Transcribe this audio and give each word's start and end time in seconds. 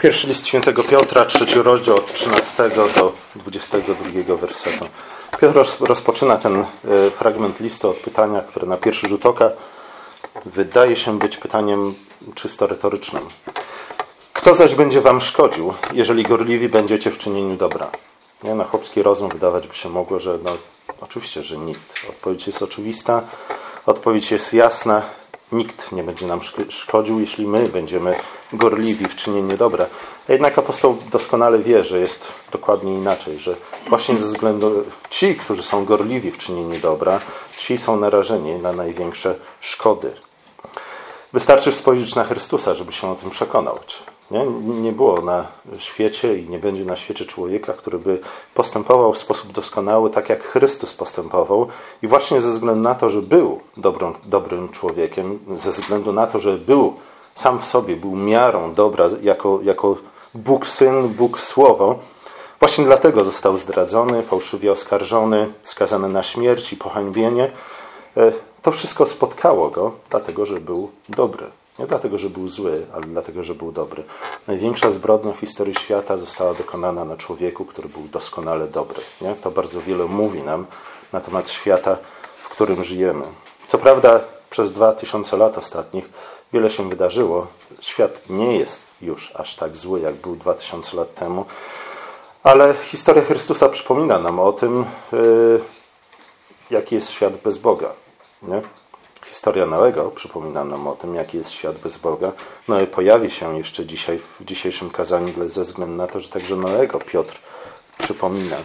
Pierwszy 0.00 0.26
list 0.26 0.46
świętego 0.46 0.84
Piotra, 0.84 1.24
trzeci 1.24 1.54
rozdział 1.54 1.96
od 1.96 2.14
13 2.14 2.70
do 2.70 3.12
22 3.36 4.36
wersetu. 4.36 4.84
Piotr 5.40 5.58
rozpoczyna 5.80 6.36
ten 6.36 6.60
e, 6.60 6.64
fragment 7.10 7.60
listu 7.60 7.90
od 7.90 7.96
pytania, 7.96 8.40
które 8.40 8.66
na 8.66 8.76
pierwszy 8.76 9.08
rzut 9.08 9.26
oka 9.26 9.50
wydaje 10.44 10.96
się 10.96 11.18
być 11.18 11.36
pytaniem 11.36 11.94
czysto 12.34 12.66
retorycznym. 12.66 13.22
Kto 14.32 14.54
zaś 14.54 14.74
będzie 14.74 15.00
wam 15.00 15.20
szkodził, 15.20 15.74
jeżeli 15.92 16.22
gorliwi 16.22 16.68
będziecie 16.68 17.10
w 17.10 17.18
czynieniu 17.18 17.56
dobra? 17.56 17.90
Nie? 18.42 18.54
Na 18.54 18.64
chłopski 18.64 19.02
rozum 19.02 19.28
wydawać 19.28 19.68
by 19.68 19.74
się 19.74 19.88
mogło, 19.88 20.20
że 20.20 20.38
no, 20.44 20.50
oczywiście, 21.00 21.42
że 21.42 21.56
nikt. 21.56 22.06
Odpowiedź 22.10 22.46
jest 22.46 22.62
oczywista, 22.62 23.22
odpowiedź 23.86 24.30
jest 24.30 24.54
jasna. 24.54 25.02
Nikt 25.52 25.92
nie 25.92 26.02
będzie 26.02 26.26
nam 26.26 26.40
szkodził, 26.68 27.20
jeśli 27.20 27.46
my 27.46 27.68
będziemy 27.68 28.16
gorliwi 28.52 29.08
w 29.08 29.16
czynieniu 29.16 29.56
dobra. 29.56 29.86
A 30.28 30.32
jednak 30.32 30.58
apostoł 30.58 30.98
doskonale 31.12 31.58
wie, 31.58 31.84
że 31.84 32.00
jest 32.00 32.32
dokładnie 32.52 32.94
inaczej, 32.94 33.38
że 33.38 33.56
właśnie 33.88 34.18
ze 34.18 34.26
względu 34.26 34.84
ci, 35.10 35.34
którzy 35.34 35.62
są 35.62 35.84
gorliwi 35.84 36.30
w 36.30 36.38
czynieniu 36.38 36.80
dobra, 36.80 37.20
ci 37.56 37.78
są 37.78 37.96
narażeni 37.96 38.54
na 38.54 38.72
największe 38.72 39.34
szkody. 39.60 40.12
Wystarczy 41.32 41.72
spojrzeć 41.72 42.14
na 42.14 42.24
Chrystusa, 42.24 42.74
żeby 42.74 42.92
się 42.92 43.10
o 43.10 43.14
tym 43.14 43.30
przekonał. 43.30 43.78
Nie? 44.30 44.46
nie 44.82 44.92
było 44.92 45.20
na 45.20 45.46
świecie 45.78 46.38
i 46.38 46.48
nie 46.48 46.58
będzie 46.58 46.84
na 46.84 46.96
świecie 46.96 47.24
człowieka, 47.24 47.72
który 47.72 47.98
by 47.98 48.18
postępował 48.54 49.12
w 49.12 49.18
sposób 49.18 49.52
doskonały, 49.52 50.10
tak 50.10 50.28
jak 50.28 50.44
Chrystus 50.44 50.94
postępował. 50.94 51.68
I 52.02 52.06
właśnie 52.06 52.40
ze 52.40 52.50
względu 52.50 52.82
na 52.82 52.94
to, 52.94 53.10
że 53.10 53.22
był 53.22 53.60
dobrą, 53.76 54.14
dobrym 54.24 54.68
człowiekiem, 54.68 55.38
ze 55.56 55.70
względu 55.70 56.12
na 56.12 56.26
to, 56.26 56.38
że 56.38 56.58
był 56.58 56.94
sam 57.34 57.58
w 57.58 57.64
sobie, 57.64 57.96
był 57.96 58.16
miarą 58.16 58.74
dobra 58.74 59.08
jako, 59.22 59.60
jako 59.62 59.96
Bóg 60.34 60.66
Syn, 60.66 61.08
Bóg 61.08 61.40
Słowo, 61.40 61.98
właśnie 62.60 62.84
dlatego 62.84 63.24
został 63.24 63.56
zdradzony, 63.56 64.22
fałszywie 64.22 64.72
oskarżony, 64.72 65.52
skazany 65.62 66.08
na 66.08 66.22
śmierć 66.22 66.72
i 66.72 66.76
pohańbienie. 66.76 67.50
E, 68.16 68.32
to 68.62 68.72
wszystko 68.72 69.06
spotkało 69.06 69.70
go, 69.70 69.92
dlatego 70.10 70.46
że 70.46 70.60
był 70.60 70.90
dobry. 71.08 71.46
Nie 71.80 71.86
dlatego, 71.86 72.18
że 72.18 72.30
był 72.30 72.48
zły, 72.48 72.86
ale 72.94 73.06
dlatego, 73.06 73.42
że 73.42 73.54
był 73.54 73.72
dobry. 73.72 74.04
Największa 74.46 74.90
zbrodnia 74.90 75.32
w 75.32 75.40
historii 75.40 75.74
świata 75.74 76.16
została 76.16 76.54
dokonana 76.54 77.04
na 77.04 77.16
człowieku, 77.16 77.64
który 77.64 77.88
był 77.88 78.02
doskonale 78.02 78.68
dobry. 78.68 79.00
Nie? 79.20 79.34
To 79.34 79.50
bardzo 79.50 79.80
wiele 79.80 80.04
mówi 80.04 80.42
nam 80.42 80.66
na 81.12 81.20
temat 81.20 81.50
świata, 81.50 81.96
w 82.42 82.48
którym 82.48 82.84
żyjemy. 82.84 83.24
Co 83.66 83.78
prawda, 83.78 84.20
przez 84.50 84.72
dwa 84.72 84.92
tysiące 84.92 85.36
lat 85.36 85.58
ostatnich 85.58 86.10
wiele 86.52 86.70
się 86.70 86.88
wydarzyło. 86.88 87.46
Świat 87.80 88.30
nie 88.30 88.56
jest 88.56 88.80
już 89.02 89.32
aż 89.36 89.56
tak 89.56 89.76
zły, 89.76 90.00
jak 90.00 90.14
był 90.14 90.36
dwa 90.36 90.54
tysiące 90.54 90.96
lat 90.96 91.14
temu, 91.14 91.44
ale 92.42 92.74
historia 92.74 93.22
Chrystusa 93.22 93.68
przypomina 93.68 94.18
nam 94.18 94.40
o 94.40 94.52
tym, 94.52 94.84
yy, 95.12 95.60
jaki 96.70 96.94
jest 96.94 97.10
świat 97.10 97.36
bez 97.36 97.58
Boga. 97.58 97.92
Nie? 98.42 98.62
Historia 99.26 99.66
Noego 99.66 100.10
przypomina 100.10 100.64
nam 100.64 100.86
o 100.86 100.96
tym, 100.96 101.14
jaki 101.14 101.38
jest 101.38 101.50
świat 101.50 101.78
bez 101.78 101.98
Boga. 101.98 102.32
No 102.68 102.80
i 102.80 102.86
pojawi 102.86 103.30
się 103.30 103.58
jeszcze 103.58 103.86
dzisiaj 103.86 104.18
w 104.18 104.44
dzisiejszym 104.44 104.90
kazaniu 104.90 105.48
ze 105.48 105.62
względu 105.62 105.96
na 105.96 106.06
to, 106.06 106.20
że 106.20 106.28
także 106.28 106.56
Noego 106.56 106.98
Piotr 106.98 107.38
przypomina. 107.98 108.56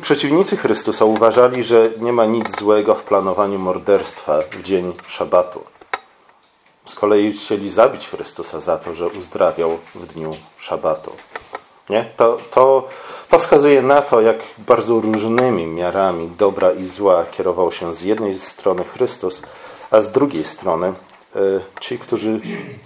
Przeciwnicy 0.00 0.56
Chrystusa 0.56 1.04
uważali, 1.04 1.64
że 1.64 1.90
nie 1.98 2.12
ma 2.12 2.24
nic 2.24 2.58
złego 2.58 2.94
w 2.94 3.02
planowaniu 3.02 3.58
morderstwa 3.58 4.38
w 4.50 4.62
dzień 4.62 4.94
szabatu. 5.06 5.64
Z 6.84 6.94
kolei 6.94 7.32
chcieli 7.32 7.70
zabić 7.70 8.08
Chrystusa 8.08 8.60
za 8.60 8.78
to, 8.78 8.94
że 8.94 9.08
uzdrawiał 9.08 9.78
w 9.94 10.06
dniu 10.06 10.30
szabatu. 10.58 11.12
Nie? 11.90 12.04
To, 12.16 12.38
to, 12.50 12.88
to 13.28 13.38
wskazuje 13.38 13.82
na 13.82 14.02
to, 14.02 14.20
jak 14.20 14.36
bardzo 14.58 15.00
różnymi 15.00 15.66
miarami 15.66 16.30
dobra 16.38 16.72
i 16.72 16.84
zła 16.84 17.26
kierował 17.30 17.72
się 17.72 17.94
z 17.94 18.02
jednej 18.02 18.34
strony 18.34 18.84
Chrystus, 18.84 19.42
a 19.90 20.00
z 20.00 20.12
drugiej 20.12 20.44
strony 20.44 20.88
y, 21.36 21.60
ci, 21.80 21.98
którzy 21.98 22.40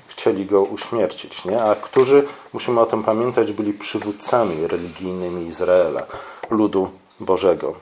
chcieli 0.08 0.46
go 0.46 0.62
uśmiercić, 0.62 1.44
nie? 1.44 1.62
a 1.62 1.74
którzy, 1.74 2.26
musimy 2.52 2.80
o 2.80 2.86
tym 2.86 3.02
pamiętać, 3.02 3.52
byli 3.52 3.72
przywódcami 3.72 4.66
religijnymi 4.66 5.46
Izraela, 5.46 6.06
ludu 6.50 6.90
Bożego. 7.20 7.74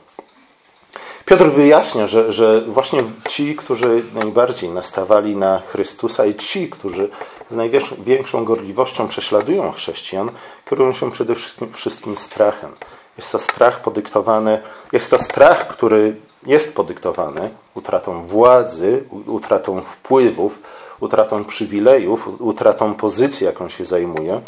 Piotr 1.25 1.45
wyjaśnia, 1.45 2.07
że, 2.07 2.33
że 2.33 2.61
właśnie 2.61 3.05
ci, 3.29 3.57
którzy 3.57 4.05
najbardziej 4.15 4.71
nastawali 4.71 5.37
na 5.37 5.59
Chrystusa 5.59 6.27
i 6.27 6.35
ci, 6.35 6.71
którzy 6.71 7.11
z 7.51 7.55
największą 7.55 8.45
gorliwością 8.45 9.09
prześladują 9.09 9.73
chrześcijan, 9.73 10.31
kierują 10.71 10.93
się 10.93 11.11
przede 11.11 11.35
wszystkim 11.73 12.17
strachem. 12.17 12.77
Jest 13.17 13.33
to 13.33 13.39
strach 13.39 13.83
podyktowany, 13.83 14.63
jest 14.93 15.11
to 15.11 15.19
strach, 15.19 15.69
który 15.69 16.17
jest 16.47 16.75
podyktowany 16.75 17.51
utratą 17.75 18.27
władzy, 18.27 19.05
utratą 19.27 19.81
wpływów, 19.81 20.59
utratą 21.01 21.45
przywilejów, 21.45 22.41
utratą 22.41 22.95
pozycji, 22.95 23.47
jaką 23.47 23.69
się 23.69 23.85
zajmuje. 23.85 24.41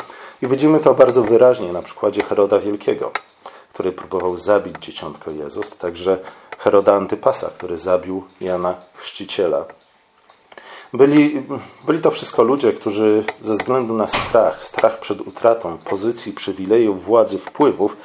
I 0.43 0.47
widzimy 0.47 0.81
to 0.81 0.95
bardzo 0.95 1.23
wyraźnie 1.23 1.73
na 1.73 1.83
przykładzie 1.83 2.23
Heroda 2.23 2.59
Wielkiego, 2.59 3.11
który 3.73 3.93
próbował 3.93 4.37
zabić 4.37 4.75
dzieciątko 4.81 5.31
Jezus, 5.31 5.71
także 5.71 6.19
Heroda 6.59 6.95
Antypasa, 6.95 7.51
który 7.51 7.79
zabił 7.79 8.25
Jana 8.41 8.75
Chrzciciela. 8.95 9.65
Byli, 10.93 11.43
byli 11.87 12.01
to 12.01 12.11
wszystko 12.11 12.43
ludzie, 12.43 12.73
którzy 12.73 13.25
ze 13.41 13.53
względu 13.53 13.95
na 13.95 14.09
strach, 14.09 14.65
strach 14.65 15.01
przed 15.01 15.21
utratą 15.21 15.79
pozycji, 15.79 16.33
przywilejów, 16.33 17.05
władzy, 17.05 17.39
wpływów, 17.39 17.97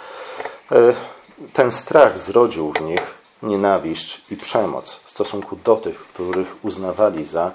e, 0.71 0.93
ten 1.53 1.71
strach 1.71 2.19
zrodził 2.19 2.73
w 2.73 2.81
nich 2.81 3.17
nienawiść 3.43 4.21
i 4.31 4.35
przemoc 4.35 4.99
w 5.03 5.09
stosunku 5.09 5.55
do 5.55 5.75
tych, 5.75 5.99
których 5.99 6.65
uznawali 6.65 7.25
za 7.25 7.51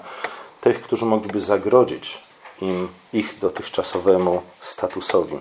tych, 0.61 0.81
którzy 0.81 1.05
mogliby 1.05 1.39
zagrodzić 1.39 2.23
im 2.61 2.87
ich 3.13 3.39
dotychczasowemu 3.39 4.41
statusowi. 4.61 5.39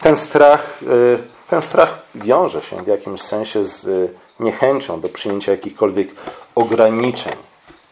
Ten 0.00 0.16
strach, 0.16 0.80
e, 0.82 1.18
ten 1.50 1.62
strach 1.62 2.02
wiąże 2.14 2.62
się 2.62 2.82
w 2.82 2.86
jakimś 2.86 3.22
sensie 3.22 3.64
z 3.64 3.88
e, 3.88 4.08
niechęcią 4.40 5.00
do 5.00 5.08
przyjęcia 5.08 5.52
jakichkolwiek 5.52 6.08
ograniczeń 6.54 7.47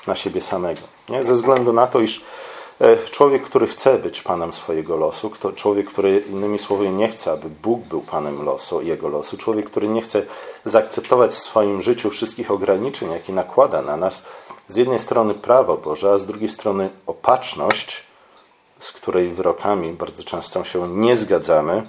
na 0.07 0.15
siebie 0.15 0.41
samego. 0.41 0.81
Nie? 1.09 1.25
Ze 1.25 1.33
względu 1.33 1.73
na 1.73 1.87
to, 1.87 2.01
iż 2.01 2.25
e, 2.81 2.97
człowiek, 2.97 3.43
który 3.43 3.67
chce 3.67 3.99
być 3.99 4.23
panem 4.23 4.53
swojego 4.53 4.97
losu, 4.97 5.33
człowiek, 5.57 5.87
który 5.87 6.23
innymi 6.31 6.59
słowy 6.59 6.91
nie 6.91 7.09
chce, 7.09 7.33
aby 7.33 7.49
Bóg 7.63 7.81
był 7.81 8.01
panem 8.01 8.45
losu, 8.45 8.83
jego 8.83 9.09
losu, 9.09 9.37
człowiek, 9.37 9.71
który 9.71 9.89
nie 9.89 10.03
chce 10.03 10.23
zaakceptować 10.65 11.31
w 11.31 11.39
swoim 11.39 11.83
życiu 11.83 12.11
wszystkich 12.11 12.51
ograniczeń, 12.51 13.11
jakie 13.11 13.33
nakłada 13.33 13.83
na 13.83 13.97
nas, 13.97 14.27
z 14.69 14.77
jednej 14.77 14.99
strony 14.99 15.35
prawo 15.35 15.77
Boże, 15.77 16.13
a 16.13 16.19
z 16.19 16.27
drugiej 16.27 16.49
strony 16.49 16.91
opatrzność, 17.07 18.05
z 18.79 18.93
której 18.93 19.29
wyrokami 19.29 19.93
bardzo 19.93 20.25
często 20.25 20.65
się 20.65 20.89
nie 20.89 21.17
zgadzamy. 21.17 21.87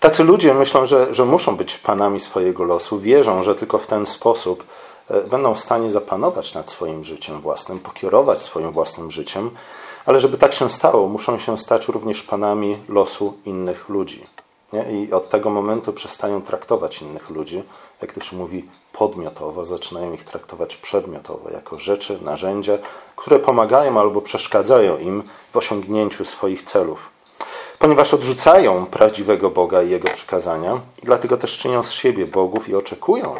Tacy 0.00 0.24
ludzie 0.24 0.54
myślą, 0.54 0.86
że, 0.86 1.14
że 1.14 1.24
muszą 1.24 1.56
być 1.56 1.78
panami 1.78 2.20
swojego 2.20 2.64
losu, 2.64 3.00
wierzą, 3.00 3.42
że 3.42 3.54
tylko 3.54 3.78
w 3.78 3.86
ten 3.86 4.06
sposób 4.06 4.64
będą 5.30 5.54
w 5.54 5.60
stanie 5.60 5.90
zapanować 5.90 6.54
nad 6.54 6.70
swoim 6.70 7.04
życiem 7.04 7.40
własnym, 7.40 7.80
pokierować 7.80 8.42
swoim 8.42 8.72
własnym 8.72 9.10
życiem, 9.10 9.50
ale 10.06 10.20
żeby 10.20 10.38
tak 10.38 10.52
się 10.52 10.70
stało, 10.70 11.08
muszą 11.08 11.38
się 11.38 11.58
stać 11.58 11.88
również 11.88 12.22
panami 12.22 12.76
losu 12.88 13.34
innych 13.44 13.88
ludzi. 13.88 14.26
Nie? 14.72 14.92
I 14.92 15.12
od 15.12 15.28
tego 15.28 15.50
momentu 15.50 15.92
przestają 15.92 16.42
traktować 16.42 17.02
innych 17.02 17.30
ludzi, 17.30 17.62
jak 18.02 18.12
to 18.12 18.20
się 18.20 18.36
mówi, 18.36 18.68
podmiotowo, 18.92 19.64
zaczynają 19.64 20.12
ich 20.12 20.24
traktować 20.24 20.76
przedmiotowo, 20.76 21.50
jako 21.50 21.78
rzeczy, 21.78 22.18
narzędzia, 22.22 22.78
które 23.16 23.38
pomagają 23.38 24.00
albo 24.00 24.20
przeszkadzają 24.20 24.98
im 24.98 25.22
w 25.52 25.56
osiągnięciu 25.56 26.24
swoich 26.24 26.62
celów. 26.62 27.10
Ponieważ 27.78 28.14
odrzucają 28.14 28.86
prawdziwego 28.86 29.50
Boga 29.50 29.82
i 29.82 29.90
Jego 29.90 30.10
przykazania, 30.10 30.80
dlatego 31.02 31.36
też 31.36 31.58
czynią 31.58 31.82
z 31.82 31.90
siebie 31.90 32.26
bogów 32.26 32.68
i 32.68 32.74
oczekują, 32.74 33.34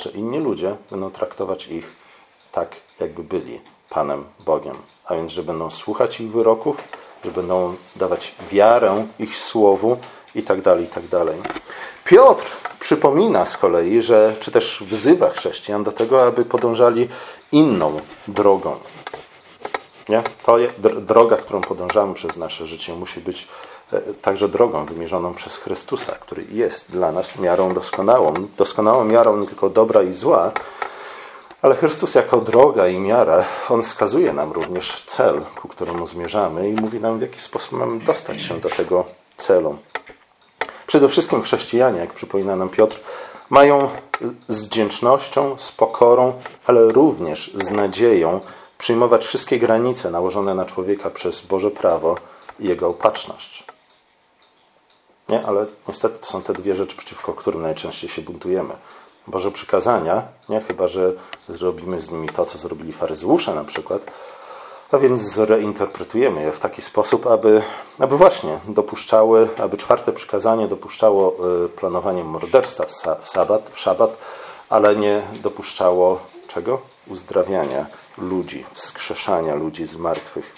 że 0.00 0.10
inni 0.10 0.38
ludzie 0.38 0.76
będą 0.90 1.10
traktować 1.10 1.68
ich 1.68 1.92
tak, 2.52 2.76
jakby 3.00 3.24
byli 3.24 3.60
Panem 3.90 4.24
Bogiem. 4.44 4.76
A 5.04 5.14
więc, 5.14 5.32
że 5.32 5.42
będą 5.42 5.70
słuchać 5.70 6.20
ich 6.20 6.30
wyroków, 6.30 6.76
że 7.24 7.30
będą 7.30 7.76
dawać 7.96 8.34
wiarę 8.50 9.06
ich 9.18 9.38
słowu 9.38 9.96
i 10.34 10.42
tak 10.42 10.62
dalej, 10.62 10.84
i 10.84 10.88
tak 10.88 11.06
dalej. 11.06 11.38
Piotr 12.04 12.44
przypomina 12.80 13.46
z 13.46 13.56
kolei, 13.56 14.02
że, 14.02 14.34
czy 14.40 14.50
też 14.50 14.84
wzywa 14.86 15.30
chrześcijan 15.30 15.84
do 15.84 15.92
tego, 15.92 16.26
aby 16.26 16.44
podążali 16.44 17.08
inną 17.52 18.00
drogą. 18.28 18.76
Nie? 20.08 20.22
To 20.46 20.56
droga, 21.00 21.36
którą 21.36 21.60
podążamy 21.60 22.14
przez 22.14 22.36
nasze 22.36 22.66
życie, 22.66 22.94
musi 22.94 23.20
być 23.20 23.48
także 24.22 24.48
drogą 24.48 24.86
wymierzoną 24.86 25.34
przez 25.34 25.56
Chrystusa, 25.56 26.12
który 26.12 26.44
jest 26.50 26.90
dla 26.90 27.12
nas 27.12 27.38
miarą 27.38 27.74
doskonałą. 27.74 28.34
Doskonałą 28.56 29.04
miarą 29.04 29.36
nie 29.36 29.46
tylko 29.46 29.70
dobra 29.70 30.02
i 30.02 30.12
zła, 30.12 30.52
Ale 31.62 31.76
Chrystus 31.76 32.14
jako 32.14 32.40
droga 32.40 32.88
i 32.88 32.98
miara, 32.98 33.44
On 33.68 33.82
wskazuje 33.82 34.32
nam 34.32 34.52
również 34.52 35.02
cel, 35.06 35.40
ku 35.62 35.68
któremu 35.68 36.06
zmierzamy 36.06 36.68
i 36.68 36.72
mówi 36.72 37.00
nam, 37.00 37.18
w 37.18 37.22
jaki 37.22 37.40
sposób 37.40 37.72
mamy 37.72 38.00
dostać 38.00 38.42
się 38.42 38.60
do 38.60 38.70
tego 38.70 39.04
celu. 39.36 39.78
Przede 40.86 41.08
wszystkim 41.08 41.42
chrześcijanie, 41.42 42.00
jak 42.00 42.12
przypomina 42.12 42.56
nam 42.56 42.68
Piotr, 42.68 43.00
mają 43.50 43.88
z 44.48 44.66
wdzięcznością, 44.66 45.58
z 45.58 45.72
pokorą, 45.72 46.32
ale 46.66 46.92
również 46.92 47.50
z 47.54 47.70
nadzieją 47.70 48.40
przyjmować 48.78 49.26
wszystkie 49.26 49.58
granice 49.58 50.10
nałożone 50.10 50.54
na 50.54 50.64
człowieka 50.64 51.10
przez 51.10 51.46
Boże 51.46 51.70
prawo 51.70 52.16
i 52.60 52.68
jego 52.68 52.88
opatrzność. 52.88 53.64
Nie, 55.28 55.46
ale 55.46 55.66
niestety 55.88 56.18
to 56.18 56.26
są 56.26 56.42
te 56.42 56.52
dwie 56.52 56.74
rzeczy, 56.76 56.96
przeciwko 56.96 57.34
którym 57.34 57.62
najczęściej 57.62 58.10
się 58.10 58.22
buntujemy. 58.22 58.74
Boże 59.26 59.50
przykazania, 59.50 60.22
nie 60.48 60.60
chyba, 60.60 60.88
że 60.88 61.12
zrobimy 61.48 62.00
z 62.00 62.10
nimi 62.10 62.28
to, 62.28 62.44
co 62.44 62.58
zrobili 62.58 62.92
faryzeusze 62.92 63.54
na 63.54 63.64
przykład, 63.64 64.02
a 64.92 64.98
więc 64.98 65.22
zreinterpretujemy 65.22 66.42
je 66.42 66.52
w 66.52 66.60
taki 66.60 66.82
sposób, 66.82 67.26
aby, 67.26 67.62
aby 67.98 68.16
właśnie 68.16 68.58
dopuszczały, 68.68 69.48
aby 69.58 69.76
czwarte 69.76 70.12
przykazanie 70.12 70.68
dopuszczało 70.68 71.36
y, 71.64 71.68
planowanie 71.68 72.24
morderstwa 72.24 73.14
w 73.20 73.28
sabat, 73.30 73.70
w 73.72 73.78
szabat, 73.78 74.16
ale 74.68 74.96
nie 74.96 75.22
dopuszczało 75.42 76.20
czego? 76.48 76.80
Uzdrawiania 77.06 77.86
ludzi, 78.18 78.64
wskrzeszania 78.74 79.54
ludzi 79.54 79.86
z 79.86 79.96
martwych. 79.96 80.52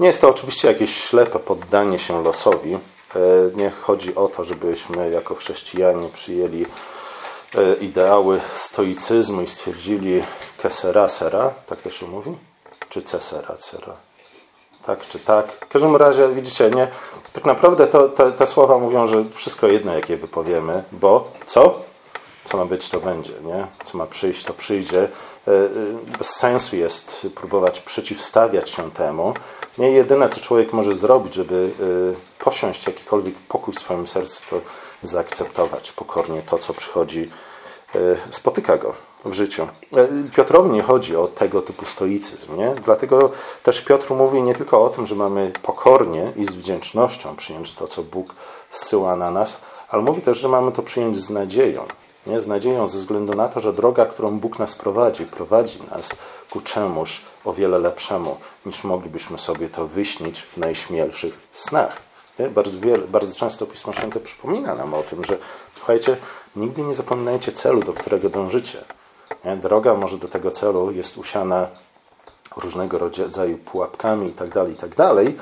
Nie 0.00 0.06
jest 0.06 0.20
to 0.20 0.28
oczywiście 0.28 0.68
jakieś 0.68 1.04
ślepe 1.04 1.38
poddanie 1.38 1.98
się 1.98 2.24
losowi. 2.24 2.74
Y, 2.74 2.78
nie 3.56 3.70
chodzi 3.70 4.14
o 4.14 4.28
to, 4.28 4.44
żebyśmy 4.44 5.10
jako 5.10 5.34
chrześcijanie 5.34 6.08
przyjęli 6.08 6.66
E, 7.54 7.74
ideały 7.74 8.40
stoicyzmu 8.52 9.42
i 9.42 9.46
stwierdzili 9.46 10.22
kesera 10.62 11.08
sera, 11.08 11.50
tak 11.66 11.82
to 11.82 11.90
się 11.90 12.06
mówi? 12.06 12.36
Czy 12.88 13.02
cesera 13.02 13.56
cera? 13.56 13.96
Tak 14.86 15.08
czy 15.08 15.18
tak? 15.18 15.52
W 15.52 15.68
każdym 15.68 15.96
razie, 15.96 16.28
widzicie, 16.28 16.70
nie, 16.70 16.88
tak 17.32 17.44
naprawdę 17.44 17.86
to, 17.86 18.08
te 18.08 18.46
słowa 18.46 18.78
mówią, 18.78 19.06
że 19.06 19.24
wszystko 19.34 19.66
jedno, 19.66 19.94
jakie 19.94 20.16
wypowiemy, 20.16 20.84
bo 20.92 21.32
co? 21.46 21.80
Co 22.44 22.56
ma 22.56 22.64
być, 22.64 22.90
to 22.90 23.00
będzie, 23.00 23.32
nie? 23.44 23.66
Co 23.84 23.98
ma 23.98 24.06
przyjść, 24.06 24.44
to 24.44 24.52
przyjdzie. 24.52 25.02
E, 25.02 25.52
e, 25.52 25.68
bez 26.18 26.30
sensu 26.30 26.76
jest 26.76 27.26
próbować 27.34 27.80
przeciwstawiać 27.80 28.70
się 28.70 28.90
temu. 28.90 29.34
Nie 29.80 29.90
jedyne, 29.90 30.28
co 30.28 30.40
człowiek 30.40 30.72
może 30.72 30.94
zrobić, 30.94 31.34
żeby 31.34 31.70
posiąść 32.38 32.86
jakikolwiek 32.86 33.34
pokój 33.48 33.74
w 33.74 33.78
swoim 33.78 34.06
sercu, 34.06 34.42
to 34.50 34.60
zaakceptować 35.02 35.92
pokornie 35.92 36.42
to, 36.42 36.58
co 36.58 36.74
przychodzi, 36.74 37.30
e, 37.94 37.98
spotyka 38.30 38.76
go 38.78 38.94
w 39.24 39.32
życiu. 39.32 39.68
E, 39.96 40.08
Piotrowi 40.36 40.70
nie 40.70 40.82
chodzi 40.82 41.16
o 41.16 41.26
tego 41.26 41.62
typu 41.62 41.84
stoicyzm. 41.84 42.56
Nie? 42.56 42.74
Dlatego 42.84 43.30
też 43.62 43.80
Piotr 43.80 44.14
mówi 44.14 44.42
nie 44.42 44.54
tylko 44.54 44.84
o 44.84 44.88
tym, 44.88 45.06
że 45.06 45.14
mamy 45.14 45.52
pokornie 45.62 46.32
i 46.36 46.44
z 46.44 46.50
wdzięcznością 46.50 47.36
przyjąć 47.36 47.74
to, 47.74 47.86
co 47.86 48.02
Bóg 48.02 48.34
zsyła 48.70 49.16
na 49.16 49.30
nas, 49.30 49.60
ale 49.88 50.02
mówi 50.02 50.22
też, 50.22 50.38
że 50.38 50.48
mamy 50.48 50.72
to 50.72 50.82
przyjąć 50.82 51.16
z 51.16 51.30
nadzieją. 51.30 51.86
Nie? 52.26 52.40
Z 52.40 52.46
nadzieją 52.46 52.88
ze 52.88 52.98
względu 52.98 53.34
na 53.34 53.48
to, 53.48 53.60
że 53.60 53.72
droga, 53.72 54.06
którą 54.06 54.38
Bóg 54.38 54.58
nas 54.58 54.74
prowadzi, 54.74 55.24
prowadzi 55.24 55.78
nas 55.90 56.10
ku 56.50 56.60
czemuś 56.60 57.20
o 57.44 57.52
wiele 57.52 57.78
lepszemu, 57.78 58.36
niż 58.66 58.84
moglibyśmy 58.84 59.38
sobie 59.38 59.68
to 59.68 59.86
wyśnić 59.86 60.42
w 60.42 60.56
najśmielszych 60.56 61.38
snach. 61.52 61.96
Bardzo, 62.54 62.80
wiele, 62.80 62.98
bardzo 62.98 63.34
często 63.34 63.66
Pismo 63.66 63.92
Święte 63.92 64.20
przypomina 64.20 64.74
nam 64.74 64.94
o 64.94 65.02
tym, 65.02 65.24
że 65.24 65.38
słuchajcie, 65.74 66.16
nigdy 66.56 66.82
nie 66.82 66.94
zapominajcie 66.94 67.52
celu, 67.52 67.82
do 67.82 67.92
którego 67.92 68.28
dążycie. 68.28 68.78
Nie? 69.44 69.56
Droga 69.56 69.94
może 69.94 70.18
do 70.18 70.28
tego 70.28 70.50
celu 70.50 70.90
jest 70.90 71.18
usiana 71.18 71.66
różnego 72.56 72.98
rodzaju 72.98 73.58
pułapkami 73.58 74.26
itd., 74.26 74.52
tak 74.52 74.68
itd., 74.68 74.94
tak 74.96 75.34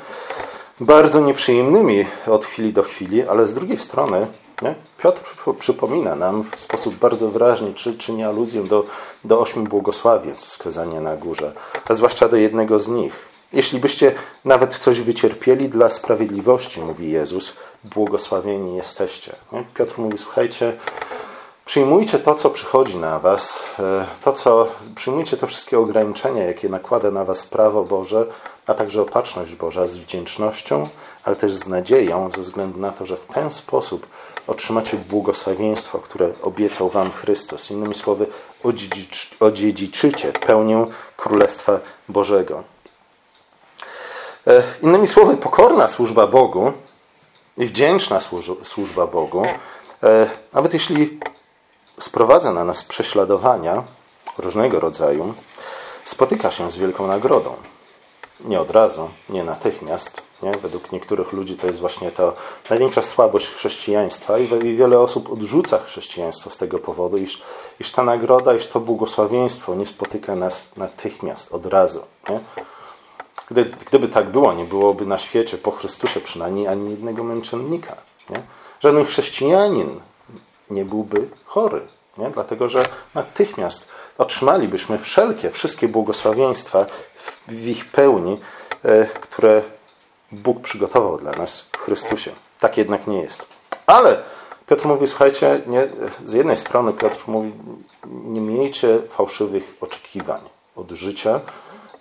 bardzo 0.80 1.20
nieprzyjemnymi 1.20 2.06
od 2.26 2.44
chwili 2.44 2.72
do 2.72 2.82
chwili, 2.82 3.28
ale 3.28 3.46
z 3.46 3.54
drugiej 3.54 3.78
strony 3.78 4.26
nie? 4.62 4.74
Piotr 4.98 5.20
przypomina 5.58 6.16
nam 6.16 6.44
w 6.56 6.60
sposób 6.60 6.94
bardzo 6.94 7.30
wyraźny, 7.30 7.74
czy 7.74 7.98
czyni 7.98 8.24
aluzję 8.24 8.64
do, 8.64 8.84
do 9.24 9.40
ośmiu 9.40 9.64
błogosławieństw 9.64 10.48
wskazania 10.48 11.00
na 11.00 11.16
górze, 11.16 11.52
a 11.88 11.94
zwłaszcza 11.94 12.28
do 12.28 12.36
jednego 12.36 12.80
z 12.80 12.88
nich. 12.88 13.28
Jeśli 13.52 13.80
byście 13.80 14.14
nawet 14.44 14.78
coś 14.78 15.00
wycierpieli 15.00 15.68
dla 15.68 15.90
sprawiedliwości, 15.90 16.80
mówi 16.80 17.10
Jezus, 17.10 17.56
błogosławieni 17.84 18.76
jesteście. 18.76 19.36
Piotr 19.74 19.98
mówi, 19.98 20.18
słuchajcie, 20.18 20.72
przyjmujcie 21.64 22.18
to, 22.18 22.34
co 22.34 22.50
przychodzi 22.50 22.96
na 22.96 23.18
was, 23.18 23.64
e, 23.78 24.04
to, 24.24 24.32
co, 24.32 24.68
przyjmujcie 24.94 25.36
te 25.36 25.46
wszystkie 25.46 25.78
ograniczenia, 25.78 26.44
jakie 26.44 26.68
nakłada 26.68 27.10
na 27.10 27.24
was 27.24 27.46
prawo 27.46 27.84
Boże, 27.84 28.26
a 28.66 28.74
także 28.74 29.02
opatrzność 29.02 29.54
Boża 29.54 29.86
z 29.86 29.96
wdzięcznością, 29.96 30.88
ale 31.24 31.36
też 31.36 31.54
z 31.54 31.66
nadzieją, 31.66 32.30
ze 32.30 32.40
względu 32.40 32.80
na 32.80 32.92
to, 32.92 33.06
że 33.06 33.16
w 33.16 33.26
ten 33.26 33.50
sposób 33.50 34.06
otrzymacie 34.48 34.96
błogosławieństwo, 34.96 35.98
które 35.98 36.32
obiecał 36.42 36.88
wam 36.88 37.12
Chrystus. 37.12 37.70
Innymi 37.70 37.94
słowy, 37.94 38.26
odziedziczycie 39.40 40.32
pełnię 40.32 40.86
Królestwa 41.16 41.80
Bożego. 42.08 42.62
E, 44.46 44.62
innymi 44.82 45.06
słowy, 45.06 45.36
pokorna 45.36 45.88
służba 45.88 46.26
Bogu 46.26 46.72
i 47.56 47.66
wdzięczna 47.66 48.20
służba 48.62 49.06
Bogu, 49.06 49.44
e, 50.02 50.30
nawet 50.52 50.74
jeśli 50.74 51.20
sprowadza 52.00 52.52
na 52.52 52.64
nas 52.64 52.84
prześladowania 52.84 53.82
różnego 54.38 54.80
rodzaju, 54.80 55.34
spotyka 56.04 56.50
się 56.50 56.70
z 56.70 56.76
wielką 56.76 57.06
nagrodą. 57.06 57.56
Nie 58.40 58.60
od 58.60 58.70
razu, 58.70 59.08
nie 59.28 59.44
natychmiast. 59.44 60.22
Nie? 60.42 60.56
Według 60.56 60.92
niektórych 60.92 61.32
ludzi 61.32 61.56
to 61.56 61.66
jest 61.66 61.80
właśnie 61.80 62.10
ta 62.10 62.32
największa 62.70 63.02
słabość 63.02 63.48
chrześcijaństwa 63.48 64.38
i 64.38 64.76
wiele 64.76 65.00
osób 65.00 65.32
odrzuca 65.32 65.78
chrześcijaństwo 65.78 66.50
z 66.50 66.56
tego 66.56 66.78
powodu, 66.78 67.16
iż, 67.16 67.42
iż 67.80 67.92
ta 67.92 68.02
nagroda, 68.02 68.54
iż 68.54 68.66
to 68.66 68.80
błogosławieństwo 68.80 69.74
nie 69.74 69.86
spotyka 69.86 70.36
nas 70.36 70.76
natychmiast, 70.76 71.52
od 71.52 71.66
razu. 71.66 72.00
Nie? 72.28 72.40
Gdy, 73.50 73.64
gdyby 73.64 74.08
tak 74.08 74.30
było, 74.30 74.52
nie 74.52 74.64
byłoby 74.64 75.06
na 75.06 75.18
świecie 75.18 75.58
po 75.58 75.70
Chrystusie 75.70 76.20
przynajmniej 76.20 76.68
ani 76.68 76.90
jednego 76.90 77.24
męczennika. 77.24 77.96
Nie? 78.30 78.42
Żaden 78.80 79.04
chrześcijanin 79.04 80.00
nie 80.70 80.84
byłby 80.84 81.28
chory, 81.44 81.86
nie? 82.18 82.30
dlatego 82.30 82.68
że 82.68 82.88
natychmiast 83.14 83.88
otrzymalibyśmy 84.18 84.98
wszelkie, 84.98 85.50
wszystkie 85.50 85.88
błogosławieństwa 85.88 86.86
w 87.48 87.66
ich 87.66 87.84
pełni, 87.84 88.40
e, 88.84 89.04
które 89.04 89.62
Bóg 90.32 90.60
przygotował 90.60 91.18
dla 91.18 91.32
nas 91.32 91.60
w 91.60 91.76
Chrystusie. 91.76 92.30
Tak 92.60 92.76
jednak 92.76 93.06
nie 93.06 93.20
jest. 93.20 93.46
Ale 93.86 94.22
Piotr 94.66 94.86
mówi, 94.86 95.06
słuchajcie, 95.06 95.60
nie, 95.66 95.88
z 96.24 96.32
jednej 96.32 96.56
strony 96.56 96.92
Piotr 96.92 97.24
mówi, 97.26 97.52
nie 98.06 98.40
miejcie 98.40 98.98
fałszywych 99.10 99.76
oczekiwań 99.80 100.40
od 100.76 100.90
życia, 100.90 101.40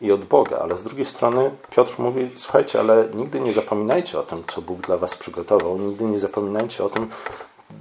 i 0.01 0.11
od 0.11 0.25
Boga, 0.25 0.57
ale 0.57 0.77
z 0.77 0.83
drugiej 0.83 1.05
strony 1.05 1.51
Piotr 1.69 1.93
mówi: 1.97 2.29
Słuchajcie, 2.35 2.79
ale 2.79 3.07
nigdy 3.13 3.39
nie 3.39 3.53
zapominajcie 3.53 4.19
o 4.19 4.23
tym, 4.23 4.43
co 4.47 4.61
Bóg 4.61 4.81
dla 4.81 4.97
Was 4.97 5.17
przygotował, 5.17 5.77
nigdy 5.77 6.05
nie 6.05 6.19
zapominajcie 6.19 6.83
o 6.83 6.89
tym, 6.89 7.09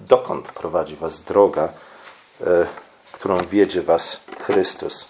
dokąd 0.08 0.52
prowadzi 0.52 0.96
Was 0.96 1.20
droga, 1.20 1.68
e, 2.40 2.66
którą 3.18 3.38
wiedzie 3.38 3.82
Was 3.82 4.20
Chrystus. 4.40 5.08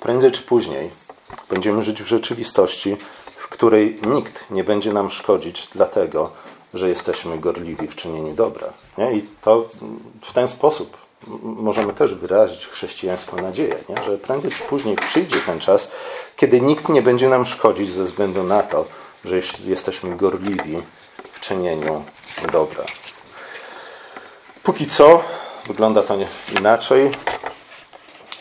Prędzej 0.00 0.32
czy 0.32 0.42
później 0.42 0.90
będziemy 1.50 1.82
żyć 1.82 2.02
w 2.02 2.06
rzeczywistości, 2.06 2.96
w 3.36 3.48
której 3.48 3.98
nikt 4.02 4.50
nie 4.50 4.64
będzie 4.64 4.92
nam 4.92 5.10
szkodzić, 5.10 5.68
dlatego 5.74 6.30
że 6.74 6.88
jesteśmy 6.88 7.38
gorliwi 7.38 7.88
w 7.88 7.94
czynieniu 7.94 8.34
dobra. 8.34 8.68
Nie? 8.98 9.12
I 9.12 9.28
to 9.42 9.68
w 10.22 10.32
ten 10.32 10.48
sposób 10.48 10.96
możemy 11.42 11.92
też 11.92 12.14
wyrazić 12.14 12.66
chrześcijańską 12.66 13.42
nadzieję, 13.42 13.76
nie? 13.88 14.02
że 14.02 14.18
prędzej 14.18 14.50
czy 14.50 14.62
później 14.62 14.96
przyjdzie 14.96 15.38
ten 15.46 15.60
czas, 15.60 15.92
kiedy 16.36 16.60
nikt 16.60 16.88
nie 16.88 17.02
będzie 17.02 17.28
nam 17.28 17.46
szkodzić 17.46 17.92
ze 17.92 18.04
względu 18.04 18.42
na 18.42 18.62
to, 18.62 18.84
że 19.24 19.36
jesteśmy 19.64 20.16
gorliwi 20.16 20.82
w 21.32 21.40
czynieniu 21.40 22.04
dobra. 22.52 22.84
Póki 24.62 24.86
co 24.86 25.22
wygląda 25.66 26.02
to 26.02 26.14
inaczej. 26.58 27.10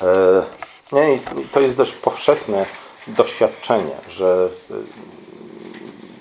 E, 0.01 0.43
nie, 0.91 1.19
to 1.51 1.59
jest 1.59 1.77
dość 1.77 1.91
powszechne 1.91 2.65
doświadczenie, 3.07 3.95
że 4.09 4.49
e, 4.71 4.73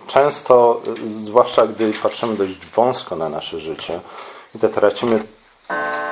często, 0.06 0.80
zwłaszcza 1.04 1.66
gdy 1.66 1.92
patrzymy 1.92 2.36
dość 2.36 2.66
wąsko 2.66 3.16
na 3.16 3.28
nasze 3.28 3.60
życie, 3.60 4.00
gdy 4.54 4.68
tracimy 4.68 5.24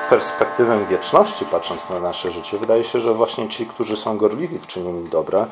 perspektywę 0.09 0.85
wieczności, 0.85 1.45
patrząc 1.45 1.89
na 1.89 1.99
nasze 1.99 2.31
życie, 2.31 2.57
wydaje 2.57 2.83
się, 2.83 2.99
że 2.99 3.13
właśnie 3.13 3.49
ci, 3.49 3.65
którzy 3.65 3.97
są 3.97 4.17
gorliwi 4.17 4.59
w 4.59 4.67
czynieniu 4.67 5.07
dobra, 5.07 5.47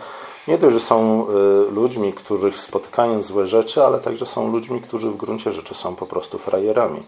nie 0.48 0.58
dość, 0.58 0.74
że 0.74 0.80
są 0.80 1.28
y, 1.68 1.72
ludźmi, 1.72 2.14
których 2.14 2.60
spotykają 2.60 3.22
złe 3.22 3.48
rzeczy, 3.48 3.84
ale 3.84 4.00
także 4.00 4.26
są 4.26 4.52
ludźmi, 4.52 4.82
którzy 4.82 5.10
w 5.10 5.18
gruncie 5.18 5.52
rzeczy 5.52 5.76
są 5.76 5.96
po 5.96 6.06
prostu 6.06 6.38
frajerami. 6.38 7.04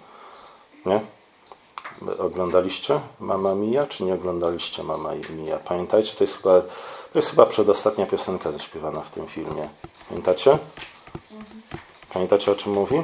Nie? 0.86 1.00
Oglądaliście 2.20 3.00
Mama 3.20 3.56
Mia, 3.56 3.86
czy 3.86 4.04
nie 4.04 4.14
oglądaliście 4.14 4.84
Mama 4.84 5.10
Mia? 5.30 5.58
Pamiętajcie, 5.58 6.16
to 6.18 6.24
jest 6.24 6.38
chyba, 6.38 6.62
to 7.14 7.20
jest 7.20 7.30
chyba 7.30 7.46
przedostatnia 7.46 8.06
piosenka 8.06 8.52
zaśpiewana 8.52 9.02
w 9.02 9.10
tym 9.10 9.28
filmie. 9.28 9.70
Pamiętacie? 10.10 10.58
Pamiętacie 12.14 12.52
o 12.52 12.56
czym 12.56 12.74
mówi? 12.74 13.04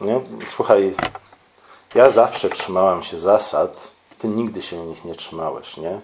Nie? 0.00 0.20
Słuchaj, 0.48 0.94
ja 1.94 2.10
zawsze 2.10 2.50
trzymałam 2.50 3.02
się 3.02 3.18
zasad, 3.18 3.90
ty 4.18 4.28
nigdy 4.28 4.62
się 4.62 4.86
nich 4.86 5.04
nie 5.04 5.14
trzymałeś, 5.14 5.76
nie? 5.76 6.00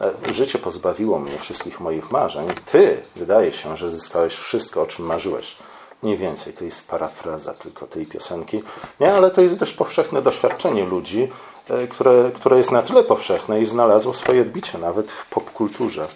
E, 0.00 0.32
życie 0.32 0.58
pozbawiło 0.58 1.18
mnie 1.18 1.38
wszystkich 1.38 1.80
moich 1.80 2.10
marzeń. 2.10 2.48
Ty, 2.66 3.02
wydaje 3.16 3.52
się, 3.52 3.76
że 3.76 3.90
zyskałeś 3.90 4.34
wszystko, 4.34 4.82
o 4.82 4.86
czym 4.86 5.06
marzyłeś. 5.06 5.56
Mniej 6.02 6.16
więcej, 6.16 6.52
to 6.52 6.64
jest 6.64 6.88
parafraza 6.88 7.54
tylko 7.54 7.86
tej 7.86 8.06
piosenki. 8.06 8.62
Nie, 9.00 9.14
ale 9.14 9.30
to 9.30 9.40
jest 9.40 9.58
dość 9.58 9.72
powszechne 9.72 10.22
doświadczenie 10.22 10.84
ludzi, 10.84 11.28
e, 11.68 11.86
które, 11.86 12.30
które 12.34 12.56
jest 12.56 12.72
na 12.72 12.82
tyle 12.82 13.04
powszechne 13.04 13.60
i 13.60 13.66
znalazło 13.66 14.14
swoje 14.14 14.42
odbicie 14.42 14.78
nawet 14.78 15.10
w 15.10 15.28
popkulturze. 15.28 16.06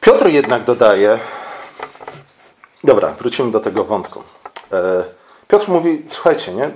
Piotr 0.00 0.26
jednak 0.28 0.64
dodaje. 0.64 1.18
Dobra, 2.84 3.12
wrócimy 3.12 3.50
do 3.50 3.60
tego 3.60 3.84
wątku. 3.84 4.22
E, 4.72 5.04
Piotr 5.48 5.68
mówi: 5.68 6.02
Słuchajcie, 6.10 6.54
nie? 6.54 6.70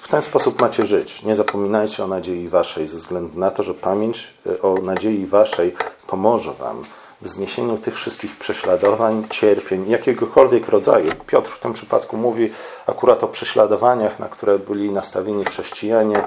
W 0.00 0.08
ten 0.08 0.22
sposób 0.22 0.60
macie 0.60 0.86
żyć. 0.86 1.22
Nie 1.22 1.36
zapominajcie 1.36 2.04
o 2.04 2.06
nadziei 2.06 2.48
waszej, 2.48 2.86
ze 2.86 2.96
względu 2.96 3.38
na 3.38 3.50
to, 3.50 3.62
że 3.62 3.74
pamięć 3.74 4.34
e, 4.46 4.62
o 4.62 4.74
nadziei 4.74 5.26
waszej 5.26 5.74
pomoże 6.06 6.52
wam 6.52 6.82
zniesieniu 7.28 7.78
tych 7.78 7.94
wszystkich 7.94 8.36
prześladowań, 8.36 9.24
cierpień, 9.30 9.90
jakiegokolwiek 9.90 10.68
rodzaju. 10.68 11.10
Piotr 11.26 11.50
w 11.50 11.58
tym 11.58 11.72
przypadku 11.72 12.16
mówi 12.16 12.50
akurat 12.86 13.24
o 13.24 13.28
prześladowaniach, 13.28 14.18
na 14.18 14.28
które 14.28 14.58
byli 14.58 14.90
nastawieni 14.90 15.44
chrześcijanie, 15.44 16.24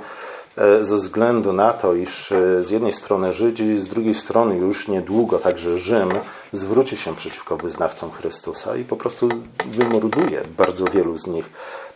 e, 0.57 0.83
ze 0.83 0.95
względu 0.95 1.53
na 1.53 1.73
to, 1.73 1.93
iż 1.93 2.31
e, 2.31 2.63
z 2.63 2.69
jednej 2.69 2.93
strony 2.93 3.33
Żydzi, 3.33 3.77
z 3.77 3.87
drugiej 3.87 4.15
strony 4.15 4.55
już 4.57 4.87
niedługo 4.87 5.39
także 5.39 5.77
Rzym 5.77 6.13
zwróci 6.51 6.97
się 6.97 7.15
przeciwko 7.15 7.57
wyznawcom 7.57 8.11
Chrystusa 8.11 8.75
i 8.75 8.83
po 8.83 8.95
prostu 8.95 9.29
wymorduje 9.65 10.41
bardzo 10.57 10.85
wielu 10.85 11.17
z 11.17 11.27
nich. 11.27 11.49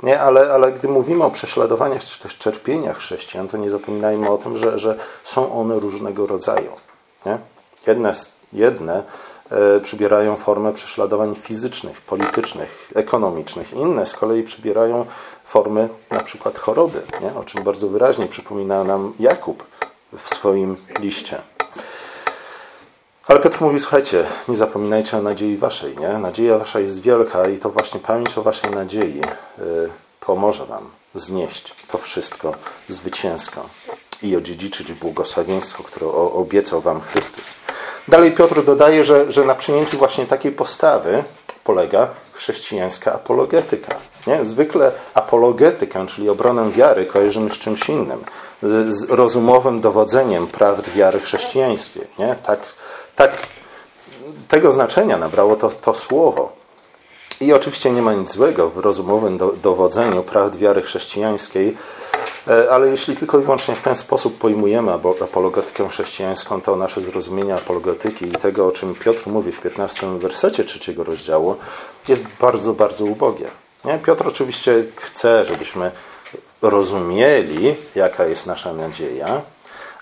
Nie, 0.04 0.22
ale, 0.22 0.54
ale 0.54 0.72
gdy 0.72 0.88
mówimy 0.88 1.24
o 1.24 1.32
prześladowaniach 1.32 2.04
czy 2.04 2.20
też 2.20 2.36
cierpieniach 2.36 2.98
chrześcijan, 2.98 3.48
to 3.48 3.58
nie 3.58 3.70
zapominajmy 3.70 4.30
o 4.30 4.38
tym, 4.38 4.58
że, 4.58 4.80
że 4.80 4.98
są 5.24 5.54
one 5.54 5.80
różnego 5.80 6.28
rodzaju. 6.28 6.72
Nie? 7.26 7.38
Jedne, 7.88 8.14
jedne 8.54 9.04
e, 9.50 9.80
przybierają 9.80 10.36
formę 10.36 10.74
prześladowań 10.74 11.36
fizycznych, 11.36 12.02
politycznych, 12.02 12.90
ekonomicznych. 12.96 13.74
Inne 13.74 14.06
z 14.06 14.14
kolei 14.14 14.44
przybierają 14.44 15.06
formy 15.46 15.90
na 16.12 16.24
przykład 16.24 16.58
choroby, 16.58 17.02
nie? 17.22 17.36
o 17.36 17.44
czym 17.44 17.64
bardzo 17.64 17.88
wyraźnie 17.88 18.28
przypomina 18.28 18.84
nam 18.84 19.14
Jakub 19.20 19.64
w 20.18 20.30
swoim 20.36 20.78
liście. 21.00 21.42
Ale 23.28 23.40
Piotr 23.40 23.62
mówi, 23.62 23.80
słuchajcie, 23.80 24.26
nie 24.48 24.56
zapominajcie 24.56 25.18
o 25.18 25.22
nadziei 25.22 25.58
waszej, 25.58 25.98
nie? 25.98 26.18
Nadzieja 26.18 26.58
wasza 26.58 26.80
jest 26.80 27.02
wielka 27.02 27.48
i 27.48 27.60
to 27.60 27.70
właśnie 27.70 28.00
pamięć 28.00 28.38
o 28.38 28.44
waszej 28.44 28.72
nadziei 28.72 29.22
y, 29.60 29.90
pomoże 30.20 30.66
wam 30.66 30.90
znieść 31.16 31.76
to 31.88 31.98
wszystko 31.98 32.56
zwycięsko 32.88 33.70
i 34.24 34.36
odziedziczyć 34.36 34.94
błogosławieństwo, 34.94 35.84
które 35.84 36.08
obiecał 36.12 36.82
wam 36.82 37.02
Chrystus. 37.02 37.46
Dalej 38.08 38.32
Piotr 38.32 38.64
dodaje, 38.64 39.04
że, 39.04 39.32
że 39.32 39.46
na 39.46 39.56
przyjęciu 39.56 39.98
właśnie 39.98 40.26
takiej 40.26 40.52
postawy 40.52 41.24
polega 41.64 42.08
chrześcijańska 42.34 43.14
apologetyka. 43.14 43.96
Nie? 44.28 44.46
Zwykle 44.46 44.92
apologetykę, 45.14 46.08
czyli 46.08 46.30
obronę 46.30 46.72
wiary, 46.72 47.06
kojarzymy 47.06 47.50
z 47.50 47.58
czymś 47.58 47.90
innym, 47.90 48.24
z 48.90 49.10
rozumowym 49.10 49.82
dowodzeniem 49.82 50.48
prawd 50.48 50.90
wiary 50.90 51.20
chrześcijańskiej. 51.20 52.04
Nie? 52.20 52.36
Tak 52.44 52.60
tak 53.16 53.38
tego 54.48 54.72
znaczenia 54.72 55.18
nabrało 55.18 55.56
to, 55.56 55.70
to 55.70 55.94
słowo. 55.94 56.52
I 57.42 57.54
oczywiście 57.54 57.92
nie 57.92 58.02
ma 58.02 58.14
nic 58.14 58.32
złego 58.32 58.70
w 58.70 58.78
rozumowym 58.78 59.38
do, 59.38 59.52
dowodzeniu 59.52 60.24
prawd 60.24 60.58
wiary 60.58 60.82
chrześcijańskiej, 60.82 61.78
ale 62.72 62.88
jeśli 62.88 63.16
tylko 63.16 63.40
i 63.40 63.44
wyłącznie 63.44 63.76
w 63.76 63.82
ten 63.82 63.96
sposób 63.96 64.38
pojmujemy 64.38 64.92
apologetykę 65.22 65.90
chrześcijańską, 65.90 66.62
to 66.62 66.76
nasze 66.76 67.02
zrozumienie 67.02 67.56
apologetyki 67.56 68.26
i 68.26 68.32
tego, 68.32 68.68
o 68.68 68.72
czym 68.72 68.96
Piotr 68.96 69.28
mówi 69.28 69.52
w 69.52 69.62
15 69.62 70.20
wersecie 70.20 70.64
trzeciego 70.64 71.04
rozdziału, 71.04 71.56
jest 72.08 72.26
bardzo, 72.40 72.74
bardzo 72.74 73.06
ubogie. 73.06 73.46
Nie? 73.86 73.98
Piotr 73.98 74.28
oczywiście 74.28 74.84
chce, 74.96 75.46
żebyśmy 75.46 75.92
rozumieli, 76.62 77.76
jaka 77.96 78.26
jest 78.26 78.48
nasza 78.48 78.74
nadzieja, 78.74 79.42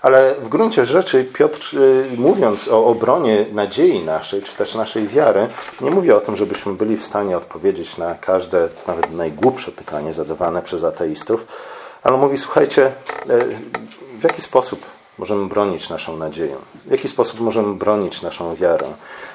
ale 0.02 0.34
w 0.34 0.48
gruncie 0.48 0.84
rzeczy 0.84 1.24
Piotr, 1.24 1.76
y, 1.78 2.04
mówiąc 2.16 2.68
o 2.68 2.84
obronie 2.84 3.46
nadziei 3.52 4.04
naszej, 4.04 4.42
czy 4.42 4.56
też 4.56 4.74
naszej 4.74 5.08
wiary, 5.08 5.48
nie 5.80 5.90
mówi 5.90 6.12
o 6.12 6.20
tym, 6.20 6.36
żebyśmy 6.36 6.72
byli 6.72 6.96
w 6.96 7.04
stanie 7.04 7.36
odpowiedzieć 7.36 7.96
na 7.96 8.14
każde, 8.14 8.68
nawet 8.86 9.12
najgłupsze 9.12 9.72
pytanie 9.72 10.14
zadawane 10.14 10.62
przez 10.62 10.84
ateistów, 10.84 11.46
ale 12.02 12.16
mówi, 12.16 12.38
słuchajcie, 12.38 12.86
y, 12.86 13.56
w 14.20 14.24
jaki 14.24 14.42
sposób 14.42 14.86
możemy 15.18 15.48
bronić 15.48 15.90
naszą 15.90 16.16
nadzieję? 16.16 16.56
W 16.86 16.90
jaki 16.90 17.08
sposób 17.08 17.40
możemy 17.40 17.74
bronić 17.74 18.22
naszą 18.22 18.54
wiarę? 18.54 18.86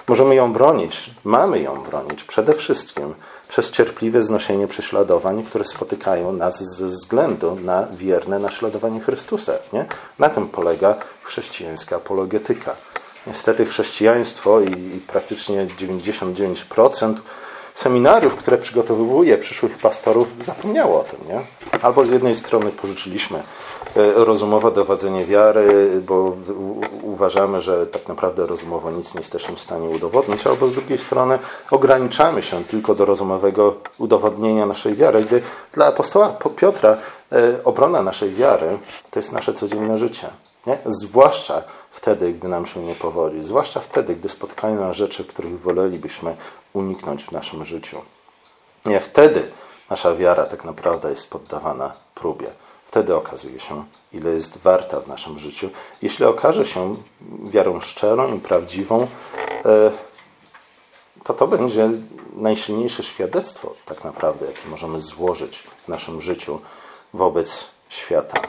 Możemy 0.07 0.36
ją 0.36 0.53
bronić, 0.53 1.12
mamy 1.24 1.60
ją 1.60 1.84
bronić 1.84 2.24
przede 2.24 2.53
wszystkim 2.53 3.15
przez 3.48 3.72
cierpliwe 3.72 4.24
znoszenie 4.24 4.67
prześladowań, 4.67 5.43
które 5.43 5.65
spotykają 5.65 6.34
nas 6.34 6.63
ze 6.63 6.86
względu 6.86 7.55
na 7.55 7.88
wierne 7.98 8.39
naśladowanie 8.39 9.00
Chrystusa. 9.00 9.53
Nie? 9.74 9.86
Na 10.19 10.29
tym 10.29 10.48
polega 10.48 10.95
chrześcijańska 11.24 11.95
apologetyka. 11.95 12.75
Niestety 13.27 13.65
chrześcijaństwo 13.65 14.60
i, 14.62 14.72
i 14.72 15.01
praktycznie 15.07 15.67
99% 15.67 17.15
seminariów, 17.75 18.36
które 18.36 18.58
przygotowuje 18.58 19.38
przyszłych 19.38 19.77
pastorów, 19.77 20.27
zapomniało 20.44 21.00
o 21.00 21.03
tym. 21.03 21.20
Nie? 21.27 21.41
Albo 21.82 22.05
z 22.05 22.10
jednej 22.10 22.36
strony 22.36 22.72
pożyczyliśmy 22.72 23.38
e, 23.39 23.44
rozumowe 24.15 24.72
dowodzenie 24.72 25.25
wiary, 25.25 25.89
bo 26.08 26.36
uważamy, 27.01 27.62
że 27.62 27.88
tak 27.88 28.08
naprawdę 28.08 28.48
rozumowo 28.48 28.91
nic 28.91 29.13
nie 29.13 29.20
jesteśmy 29.20 29.55
w 29.55 29.60
stanie 29.60 29.89
udowodnić, 29.89 30.48
albo 30.48 30.67
z 30.67 30.72
drugiej 30.72 30.98
strony 30.98 31.39
ograniczamy 31.72 32.41
się 32.41 32.63
tylko 32.63 32.96
do 32.96 33.05
rozumowego 33.05 33.75
udowodnienia 33.98 34.65
naszej 34.65 34.96
wiary, 34.96 35.24
gdy 35.24 35.41
dla 35.74 35.86
apostoła 35.86 36.38
Piotra 36.55 36.98
e, 37.32 37.63
obrona 37.63 38.01
naszej 38.01 38.29
wiary 38.29 38.77
to 39.12 39.20
jest 39.20 39.32
nasze 39.32 39.53
codzienne 39.53 39.98
życie. 39.98 40.27
Nie? 40.67 40.77
Zwłaszcza 40.86 41.63
wtedy, 41.96 42.34
gdy 42.34 42.48
nam 42.48 42.66
się 42.66 42.80
nie 42.80 42.96
powoli, 42.96 43.44
zwłaszcza 43.44 43.80
wtedy, 43.80 44.16
gdy 44.16 44.30
spotkają 44.30 44.75
nas 44.80 44.98
rzeczy, 44.98 45.25
których 45.25 45.62
wolelibyśmy 45.62 46.36
uniknąć 46.74 47.24
w 47.24 47.32
naszym 47.32 47.66
życiu. 47.66 48.02
Nie 48.86 49.00
wtedy 49.00 49.52
nasza 49.90 50.16
wiara 50.16 50.46
tak 50.46 50.66
naprawdę 50.66 51.10
jest 51.10 51.30
poddawana 51.30 51.94
próbie. 52.16 52.48
Wtedy 52.86 53.16
okazuje 53.16 53.60
się, 53.60 53.84
ile 54.14 54.30
jest 54.30 54.58
warta 54.58 55.00
w 55.00 55.08
naszym 55.08 55.40
życiu. 55.40 55.70
Jeśli 56.02 56.25
okaże 56.25 56.66
się 56.66 56.96
wiarą 57.50 57.82
szczerą 57.82 58.36
i 58.36 58.40
prawdziwą, 58.40 59.08
e, 59.66 59.92
to 61.24 61.34
to 61.34 61.48
będzie 61.48 61.90
najsilniejsze 62.36 63.04
świadectwo, 63.04 63.74
tak 63.86 64.04
naprawdę, 64.04 64.46
jakie 64.46 64.70
możemy 64.70 65.02
złożyć 65.02 65.64
w 65.86 65.88
naszym 65.88 66.22
życiu 66.22 66.62
wobec 67.14 67.66
świata. 67.90 68.42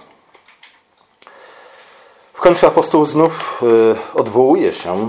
W 2.37 2.41
końcu 2.41 2.67
apostoł 2.67 3.07
znów 3.07 3.63
y, 3.63 4.19
odwołuje 4.19 4.73
się 4.73 5.09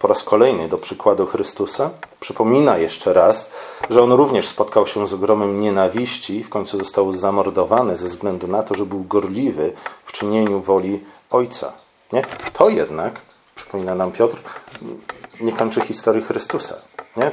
po 0.00 0.08
raz 0.08 0.22
kolejny 0.22 0.68
do 0.68 0.78
przykładu 0.78 1.26
Chrystusa. 1.26 1.90
Przypomina 2.20 2.78
jeszcze 2.78 3.12
raz, 3.12 3.50
że 3.90 4.02
on 4.02 4.12
również 4.12 4.48
spotkał 4.48 4.86
się 4.86 5.08
z 5.08 5.12
ogromem 5.12 5.60
nienawiści, 5.60 6.44
w 6.44 6.48
końcu 6.48 6.78
został 6.78 7.12
zamordowany 7.12 7.96
ze 7.96 8.08
względu 8.08 8.48
na 8.48 8.62
to, 8.62 8.74
że 8.74 8.86
był 8.86 9.04
gorliwy 9.04 9.72
w 10.04 10.12
czynieniu 10.12 10.60
woli 10.60 11.04
Ojca. 11.30 11.72
Nie? 12.12 12.22
To 12.52 12.68
jednak, 12.68 13.20
przypomina 13.54 13.94
nam 13.94 14.12
Piotr, 14.12 14.36
nie 15.40 15.52
kończy 15.52 15.80
historii 15.80 16.22
Chrystusa. 16.22 16.74
Nie? 17.16 17.30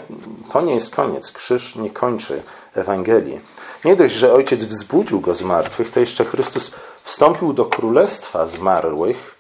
To 0.54 0.62
nie 0.62 0.74
jest 0.74 0.96
koniec. 0.96 1.32
Krzyż 1.32 1.76
nie 1.76 1.90
kończy 1.90 2.44
Ewangelii. 2.74 3.40
Nie 3.86 3.96
dość, 3.96 4.14
że 4.14 4.34
Ojciec 4.34 4.64
wzbudził 4.64 5.22
go 5.22 5.34
z 5.34 5.42
martwych, 5.42 5.92
to 5.92 6.00
jeszcze 6.00 6.26
Chrystus 6.26 6.72
wstąpił 7.06 7.54
do 7.54 7.66
królestwa 7.66 8.48
zmarłych, 8.48 9.40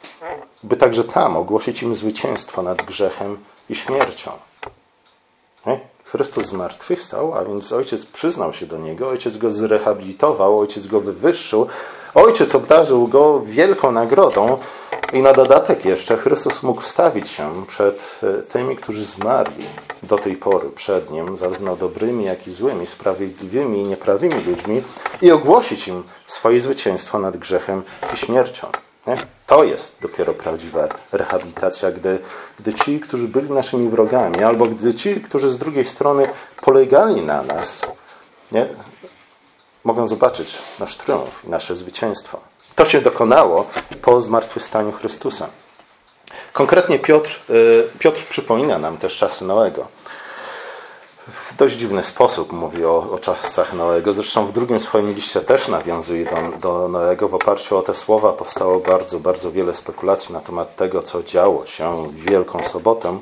by 0.64 0.78
także 0.78 1.04
tam 1.04 1.38
ogłosić 1.38 1.84
im 1.84 1.96
zwycięstwo 1.96 2.62
nad 2.62 2.82
grzechem 2.82 3.38
i 3.70 3.76
śmiercią. 3.76 4.32
Nie? 5.66 5.80
Chrystus 6.04 6.46
zmartwychwstał, 6.46 7.34
a 7.34 7.46
więc 7.46 7.72
ojciec 7.72 8.06
przyznał 8.06 8.54
się 8.54 8.66
do 8.66 8.78
niego, 8.78 9.10
ojciec 9.10 9.38
go 9.38 9.52
zrehabilitował, 9.52 10.60
ojciec 10.60 10.88
go 10.88 11.02
wywyższył, 11.02 11.68
ojciec 12.14 12.56
obdarzył 12.56 13.08
go 13.08 13.40
wielką 13.40 13.92
nagrodą, 13.92 14.58
I 15.14 15.22
na 15.22 15.34
dodatek 15.34 15.86
jeszcze 15.86 16.18
Chrystus 16.18 16.64
mógł 16.64 16.82
wstawić 16.82 17.30
się 17.30 17.66
przed 17.68 18.20
e, 18.24 18.42
tymi, 18.42 18.76
którzy 18.76 19.06
zmarli 19.06 19.66
do 20.04 20.18
tej 20.18 20.36
pory 20.36 20.70
przed 20.70 21.12
Nim, 21.12 21.38
zarówno 21.38 21.76
dobrymi, 21.76 22.26
jak 22.26 22.48
i 22.48 22.52
złymi, 22.52 22.88
sprawiedliwymi 22.88 23.80
i 23.80 23.84
nieprawymi 23.84 24.44
ludźmi 24.44 24.84
i 25.22 25.32
ogłosić 25.32 25.88
im 25.88 26.04
swoje 26.28 26.60
zwycięstwo 26.60 27.20
nad 27.20 27.38
grzechem 27.38 27.84
i 28.14 28.18
śmiercią. 28.18 28.68
To 29.46 29.64
jest 29.64 29.98
dopiero 30.02 30.34
prawdziwa 30.34 30.88
rehabilitacja, 31.12 31.92
gdy, 31.92 32.20
gdy 32.60 32.74
ci, 32.74 33.00
którzy 33.00 33.28
byli 33.28 33.50
naszymi 33.50 33.90
wrogami, 33.90 34.44
albo 34.44 34.66
gdy 34.66 34.94
ci, 34.94 35.16
którzy 35.16 35.50
z 35.50 35.58
drugiej 35.58 35.86
strony 35.86 36.28
polegali 36.62 37.22
na 37.22 37.44
nas, 37.44 37.86
nie? 38.52 38.68
mogą 39.84 40.08
zobaczyć 40.08 40.58
nasz 40.80 40.98
triumf 40.98 41.46
i 41.46 41.50
nasze 41.50 41.76
zwycięstwo. 41.76 42.40
To 42.75 42.86
się 42.86 43.01
dokonało 43.01 43.67
po 44.01 44.22
zmartwychwstaniu 44.22 44.91
Chrystusa. 44.91 45.48
Konkretnie 46.53 47.00
Piotr, 47.00 47.41
e, 47.50 47.53
Piotr 48.00 48.22
przypomina 48.29 48.79
nam 48.79 48.98
też 48.98 49.17
czasy 49.17 49.46
Noego. 49.46 49.88
W 51.27 51.55
dość 51.58 51.75
dziwny 51.75 52.03
sposób 52.03 52.51
mówi 52.51 52.86
o, 52.86 53.12
o 53.12 53.17
czasach 53.17 53.74
Noego. 53.74 54.13
Zresztą 54.13 54.46
w 54.46 54.51
drugim 54.51 54.79
swoim 54.79 55.13
liście 55.13 55.41
też 55.41 55.67
nawiązuje 55.67 56.25
do, 56.25 56.58
do 56.58 56.88
Noego. 56.88 57.27
W 57.27 57.36
oparciu 57.36 57.77
o 57.77 57.82
te 57.82 57.96
słowa 57.96 58.34
powstało 58.34 58.79
bardzo, 58.79 59.20
bardzo 59.20 59.51
wiele 59.51 59.75
spekulacji 59.75 60.34
na 60.34 60.39
temat 60.39 60.75
tego, 60.75 61.03
co 61.03 61.24
działo 61.24 61.65
się 61.65 62.08
w 62.08 62.15
Wielką 62.15 62.63
Sobotę. 62.63 63.20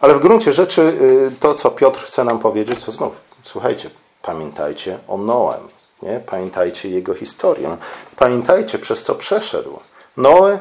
Ale 0.00 0.14
w 0.14 0.20
gruncie 0.20 0.52
rzeczy 0.52 0.82
y, 0.82 1.32
to, 1.40 1.54
co 1.54 1.70
Piotr 1.70 2.04
chce 2.04 2.24
nam 2.24 2.38
powiedzieć, 2.38 2.84
to 2.84 2.92
znów, 2.92 3.12
słuchajcie, 3.42 3.90
pamiętajcie 4.22 4.98
o 5.08 5.16
Noem. 5.16 5.77
Nie? 6.02 6.20
Pamiętajcie 6.26 6.88
jego 6.88 7.14
historię. 7.14 7.76
Pamiętajcie, 8.16 8.78
przez 8.78 9.02
co 9.02 9.14
przeszedł. 9.14 9.80
Noe 10.16 10.58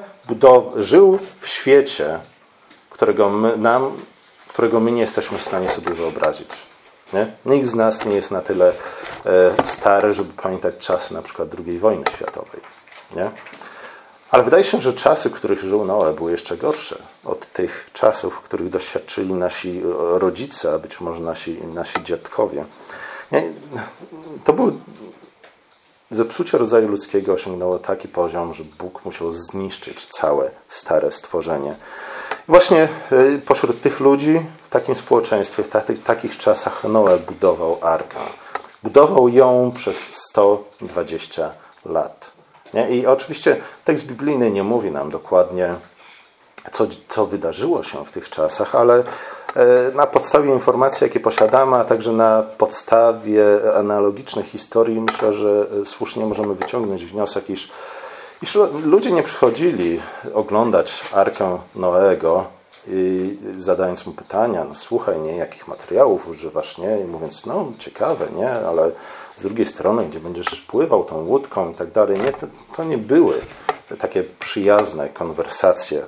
żył 0.75 1.19
w 1.41 1.47
świecie, 1.47 2.19
którego 2.89 3.29
my, 3.29 3.57
nam, 3.57 3.91
którego 4.47 4.79
my 4.79 4.91
nie 4.91 5.01
jesteśmy 5.01 5.37
w 5.37 5.43
stanie 5.43 5.69
sobie 5.69 5.93
wyobrazić. 5.93 6.49
Nie? 7.13 7.31
Nikt 7.45 7.67
z 7.67 7.75
nas 7.75 8.05
nie 8.05 8.15
jest 8.15 8.31
na 8.31 8.41
tyle 8.41 8.73
e, 9.25 9.65
stary, 9.65 10.13
żeby 10.13 10.33
pamiętać 10.33 10.75
czasy 10.79 11.13
na 11.13 11.21
przykład 11.21 11.49
II 11.67 11.79
wojny 11.79 12.03
światowej. 12.15 12.61
Nie? 13.15 13.31
Ale 14.31 14.43
wydaje 14.43 14.63
się, 14.63 14.81
że 14.81 14.93
czasy, 14.93 15.29
w 15.29 15.33
których 15.33 15.59
żył 15.59 15.85
Noe, 15.85 16.13
były 16.13 16.31
jeszcze 16.31 16.57
gorsze 16.57 16.97
od 17.23 17.51
tych 17.51 17.89
czasów, 17.93 18.41
których 18.41 18.69
doświadczyli 18.69 19.33
nasi 19.33 19.81
rodzice, 19.97 20.73
a 20.73 20.79
być 20.79 21.01
może 21.01 21.19
nasi, 21.19 21.57
nasi 21.73 22.03
dziadkowie. 22.03 22.65
Nie? 23.31 23.51
To 24.43 24.53
był 24.53 24.79
Zepsucie 26.11 26.57
rodzaju 26.57 26.87
ludzkiego 26.87 27.33
osiągnęło 27.33 27.79
taki 27.79 28.07
poziom, 28.07 28.53
że 28.53 28.63
Bóg 28.63 29.05
musiał 29.05 29.33
zniszczyć 29.33 30.05
całe 30.05 30.51
stare 30.69 31.11
stworzenie. 31.11 31.75
Właśnie 32.47 32.89
y, 33.11 33.41
pośród 33.45 33.81
tych 33.81 33.99
ludzi, 33.99 34.41
w 34.67 34.69
takim 34.69 34.95
społeczeństwie, 34.95 35.63
w 35.63 35.69
takich, 35.69 36.03
takich 36.03 36.37
czasach 36.37 36.83
Noe 36.83 37.17
budował 37.17 37.77
arkę. 37.81 38.19
Budował 38.83 39.29
ją 39.29 39.71
przez 39.75 39.97
120 39.97 41.51
lat. 41.85 42.31
Nie? 42.73 42.89
I 42.89 43.05
oczywiście 43.05 43.57
tekst 43.85 44.05
biblijny 44.05 44.51
nie 44.51 44.63
mówi 44.63 44.91
nam 44.91 45.11
dokładnie, 45.11 45.75
co, 46.71 46.87
co 47.07 47.25
wydarzyło 47.25 47.83
się 47.83 48.05
w 48.05 48.11
tych 48.11 48.29
czasach, 48.29 48.75
ale 48.75 49.03
E, 49.57 49.91
na 49.95 50.07
podstawie 50.07 50.51
informacji, 50.51 51.03
jakie 51.03 51.19
posiadamy, 51.19 51.75
a 51.75 51.85
także 51.85 52.11
na 52.11 52.43
podstawie 52.57 53.43
analogicznych 53.75 54.45
historii, 54.45 55.01
myślę, 55.01 55.33
że 55.33 55.67
słusznie 55.85 56.25
możemy 56.25 56.55
wyciągnąć 56.55 57.05
wniosek, 57.05 57.49
iż, 57.49 57.71
iż 58.41 58.57
ludzie 58.85 59.11
nie 59.11 59.23
przychodzili 59.23 60.01
oglądać 60.33 61.03
Arkę 61.13 61.59
Noego 61.75 62.45
i 62.87 63.37
zadając 63.57 64.05
mu 64.05 64.13
pytania, 64.13 64.65
no 64.69 64.75
słuchaj, 64.75 65.19
nie, 65.19 65.37
jakich 65.37 65.67
materiałów 65.67 66.27
używasz, 66.27 66.77
nie, 66.77 66.99
i 66.99 67.03
mówiąc, 67.03 67.45
no 67.45 67.71
ciekawe, 67.77 68.27
nie, 68.35 68.51
ale 68.51 68.91
z 69.37 69.41
drugiej 69.41 69.65
strony, 69.65 70.05
gdzie 70.05 70.19
będziesz 70.19 70.61
pływał 70.61 71.03
tą 71.03 71.25
łódką 71.25 71.71
i 71.71 71.75
tak 71.75 71.91
dalej, 71.91 72.19
nie, 72.19 72.33
to, 72.33 72.47
to 72.75 72.83
nie 72.83 72.97
były 72.97 73.41
takie 73.99 74.23
przyjazne 74.39 75.09
konwersacje. 75.09 76.05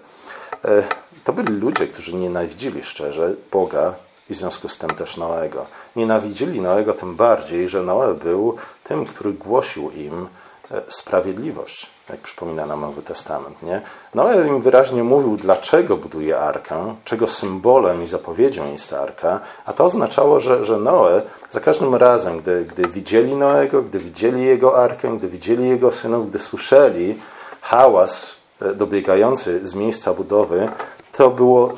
E, 0.66 0.84
to 1.24 1.34
byli 1.34 1.60
ludzie, 1.60 1.88
którzy 1.88 2.16
nienawidzili 2.16 2.84
szczerze 2.84 3.34
Boga 3.52 3.94
i 4.30 4.34
w 4.34 4.38
związku 4.38 4.70
z 4.70 4.78
tym 4.78 4.90
też 4.90 5.18
Noego. 5.18 5.66
Nienawidzili 5.96 6.62
Noego 6.62 6.94
tym 6.94 7.16
bardziej, 7.16 7.70
że 7.70 7.84
Noe 7.84 8.14
był 8.14 8.56
tym, 8.84 9.06
który 9.06 9.34
głosił 9.34 9.92
im 9.92 10.28
e, 10.72 10.82
sprawiedliwość, 10.88 11.90
jak 12.10 12.20
przypomina 12.20 12.66
nam 12.66 12.82
Nowy 12.82 13.02
Testament. 13.02 13.64
Nie? 13.64 13.82
Noe 14.16 14.48
im 14.48 14.62
wyraźnie 14.62 15.04
mówił, 15.04 15.38
dlaczego 15.38 15.98
buduje 15.98 16.40
arkę, 16.40 16.96
czego 17.06 17.28
symbolem 17.28 18.04
i 18.04 18.08
zapowiedzią 18.08 18.72
jest 18.72 18.94
arka, 18.94 19.40
a 19.66 19.74
to 19.74 19.86
oznaczało, 19.86 20.40
że, 20.40 20.66
że 20.66 20.78
Noe 20.78 21.22
za 21.52 21.60
każdym 21.60 21.96
razem, 21.96 22.40
gdy, 22.40 22.66
gdy 22.66 22.88
widzieli 22.88 23.36
Noego, 23.36 23.82
gdy 23.82 24.00
widzieli 24.00 24.46
jego 24.46 24.78
arkę, 24.84 25.18
gdy 25.18 25.28
widzieli 25.28 25.70
jego 25.70 25.92
synów, 25.92 26.30
gdy 26.30 26.40
słyszeli 26.40 27.20
hałas 27.62 28.39
dobiegający 28.76 29.68
z 29.68 29.76
miejsca 29.76 30.14
budowy, 30.14 30.70
to 31.12 31.30
było 31.30 31.74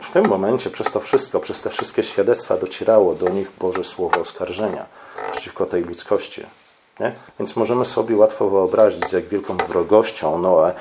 w 0.00 0.10
tym 0.10 0.28
momencie, 0.28 0.70
przez 0.70 0.92
to 0.92 1.00
wszystko, 1.00 1.40
przez 1.40 1.60
te 1.60 1.70
wszystkie 1.70 2.02
świadectwa 2.02 2.56
docierało 2.56 3.14
do 3.14 3.28
nich 3.28 3.50
Boże 3.58 3.84
Słowo 3.84 4.20
oskarżenia 4.20 4.86
przeciwko 5.32 5.66
tej 5.66 5.82
ludzkości. 5.84 6.46
Nie? 7.00 7.12
Więc 7.38 7.56
możemy 7.56 7.84
sobie 7.84 8.16
łatwo 8.16 8.50
wyobrazić, 8.50 9.08
z 9.08 9.12
jak 9.12 9.28
wielką 9.28 9.56
wrogością 9.56 10.38
Noe 10.38 10.74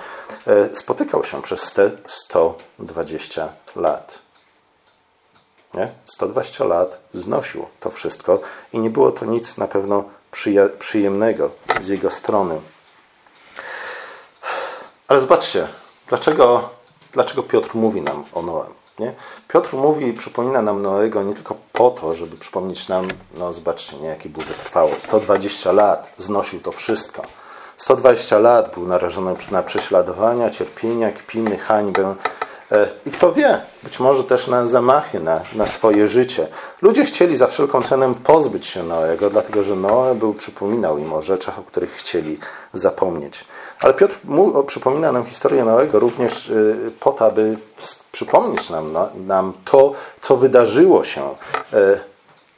e, 0.47 0.75
spotykał 0.75 1.23
się 1.23 1.41
przez 1.41 1.73
te 1.73 1.91
120 2.07 3.49
lat. 3.75 4.19
Nie? 5.73 5.91
120 6.05 6.65
lat 6.65 6.99
znosił 7.13 7.65
to 7.79 7.89
wszystko 7.89 8.39
i 8.73 8.79
nie 8.79 8.89
było 8.89 9.11
to 9.11 9.25
nic 9.25 9.57
na 9.57 9.67
pewno 9.67 10.03
przyjemnego 10.79 11.49
z 11.81 11.87
jego 11.87 12.11
strony. 12.11 12.61
Ale 15.07 15.21
zobaczcie, 15.21 15.67
dlaczego 16.07 16.69
dlaczego 17.13 17.43
Piotr 17.43 17.75
mówi 17.75 18.01
nam 18.01 18.23
o 18.33 18.41
Noem. 18.41 18.73
Nie? 18.99 19.13
Piotr 19.47 19.73
mówi 19.73 20.07
i 20.07 20.13
przypomina 20.13 20.61
nam 20.61 20.81
Noego 20.81 21.23
nie 21.23 21.33
tylko 21.33 21.55
po 21.73 21.91
to, 21.91 22.15
żeby 22.15 22.37
przypomnieć 22.37 22.87
nam, 22.87 23.07
no 23.33 23.53
zobaczcie, 23.53 23.97
nie, 23.97 24.07
jaki 24.07 24.29
był 24.29 24.43
wytrwały. 24.43 24.91
120 24.97 25.71
lat 25.71 26.13
znosił 26.17 26.59
to 26.59 26.71
wszystko. 26.71 27.21
120 27.77 28.39
lat 28.39 28.73
był 28.73 28.87
narażony 28.87 29.35
na 29.51 29.63
prześladowania, 29.63 30.49
cierpienia, 30.49 31.11
kpiny, 31.11 31.57
hańbę. 31.57 32.15
E, 32.71 32.87
I 33.05 33.11
kto 33.11 33.33
wie, 33.33 33.61
być 33.83 33.99
może 33.99 34.23
też 34.23 34.47
na 34.47 34.65
zamachy 34.65 35.19
na, 35.19 35.41
na 35.55 35.67
swoje 35.67 36.07
życie. 36.07 36.47
Ludzie 36.81 37.05
chcieli 37.05 37.35
za 37.35 37.47
wszelką 37.47 37.81
cenę 37.81 38.13
pozbyć 38.23 38.67
się 38.67 38.83
Noego, 38.83 39.29
dlatego 39.29 39.63
że 39.63 39.75
Noe 39.75 40.15
był, 40.15 40.33
przypominał 40.33 40.97
im 40.97 41.13
o 41.13 41.21
rzeczach, 41.21 41.59
o 41.59 41.63
których 41.63 41.91
chcieli 41.91 42.39
zapomnieć. 42.73 43.45
Ale 43.79 43.93
Piotr 43.93 44.15
mu, 44.23 44.63
przypomina 44.63 45.11
nam 45.11 45.25
historię 45.25 45.65
Noego 45.65 45.99
również 45.99 46.49
y, 46.49 46.91
po 46.99 47.11
to, 47.11 47.25
aby 47.25 47.57
przypomnieć 48.11 48.69
nam, 48.69 48.93
nam 49.25 49.53
to, 49.65 49.93
co 50.21 50.37
wydarzyło 50.37 51.03
się, 51.03 51.35
y, 51.73 51.99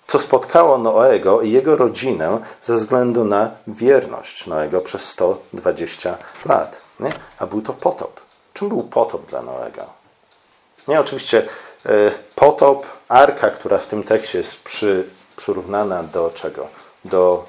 co 0.07 0.19
spotkało 0.19 0.77
Noego 0.77 1.41
i 1.41 1.51
jego 1.51 1.75
rodzinę 1.75 2.39
ze 2.63 2.75
względu 2.75 3.25
na 3.25 3.51
wierność 3.67 4.47
Noego 4.47 4.81
przez 4.81 5.05
120 5.05 6.17
lat. 6.45 6.77
Nie? 6.99 7.09
A 7.39 7.47
był 7.47 7.61
to 7.61 7.73
potop. 7.73 8.19
Czym 8.53 8.69
był 8.69 8.83
potop 8.83 9.25
dla 9.25 9.41
Noego? 9.41 9.98
Nie, 10.89 10.99
oczywiście 10.99 11.47
y, 11.85 12.11
potop, 12.35 12.85
arka, 13.07 13.49
która 13.49 13.77
w 13.77 13.87
tym 13.87 14.03
tekście 14.03 14.37
jest 14.37 14.63
przy, 14.63 15.07
przyrównana 15.35 16.03
do 16.03 16.31
czego? 16.35 16.67
Do 17.05 17.45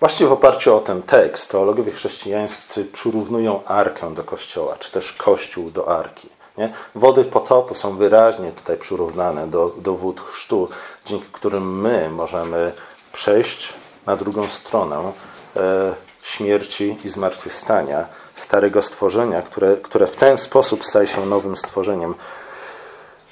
Właśnie 0.00 0.26
w 0.26 0.32
oparciu 0.32 0.76
o 0.76 0.80
ten 0.80 1.02
tekst 1.02 1.50
teologowie 1.50 1.92
chrześcijańscy 1.92 2.84
przyrównują 2.84 3.64
arkę 3.64 4.14
do 4.14 4.24
kościoła, 4.24 4.76
czy 4.78 4.92
też 4.92 5.12
kościół 5.12 5.70
do 5.70 5.98
arki. 5.98 6.28
Nie? 6.58 6.72
Wody 6.94 7.24
potopu 7.24 7.74
są 7.74 7.96
wyraźnie 7.96 8.52
tutaj 8.52 8.76
przyrównane 8.76 9.46
do, 9.46 9.74
do 9.78 9.94
wód 9.94 10.20
chrztu, 10.20 10.68
dzięki 11.04 11.26
którym 11.32 11.80
my 11.80 12.10
możemy 12.10 12.72
przejść 13.12 13.74
na 14.06 14.16
drugą 14.16 14.48
stronę 14.48 15.12
e, 15.56 15.94
śmierci 16.22 16.96
i 17.04 17.08
zmartwychwstania 17.08 18.06
starego 18.36 18.82
stworzenia, 18.82 19.42
które, 19.42 19.76
które 19.76 20.06
w 20.06 20.16
ten 20.16 20.38
sposób 20.38 20.84
staje 20.84 21.06
się 21.06 21.26
nowym 21.26 21.56
stworzeniem. 21.56 22.14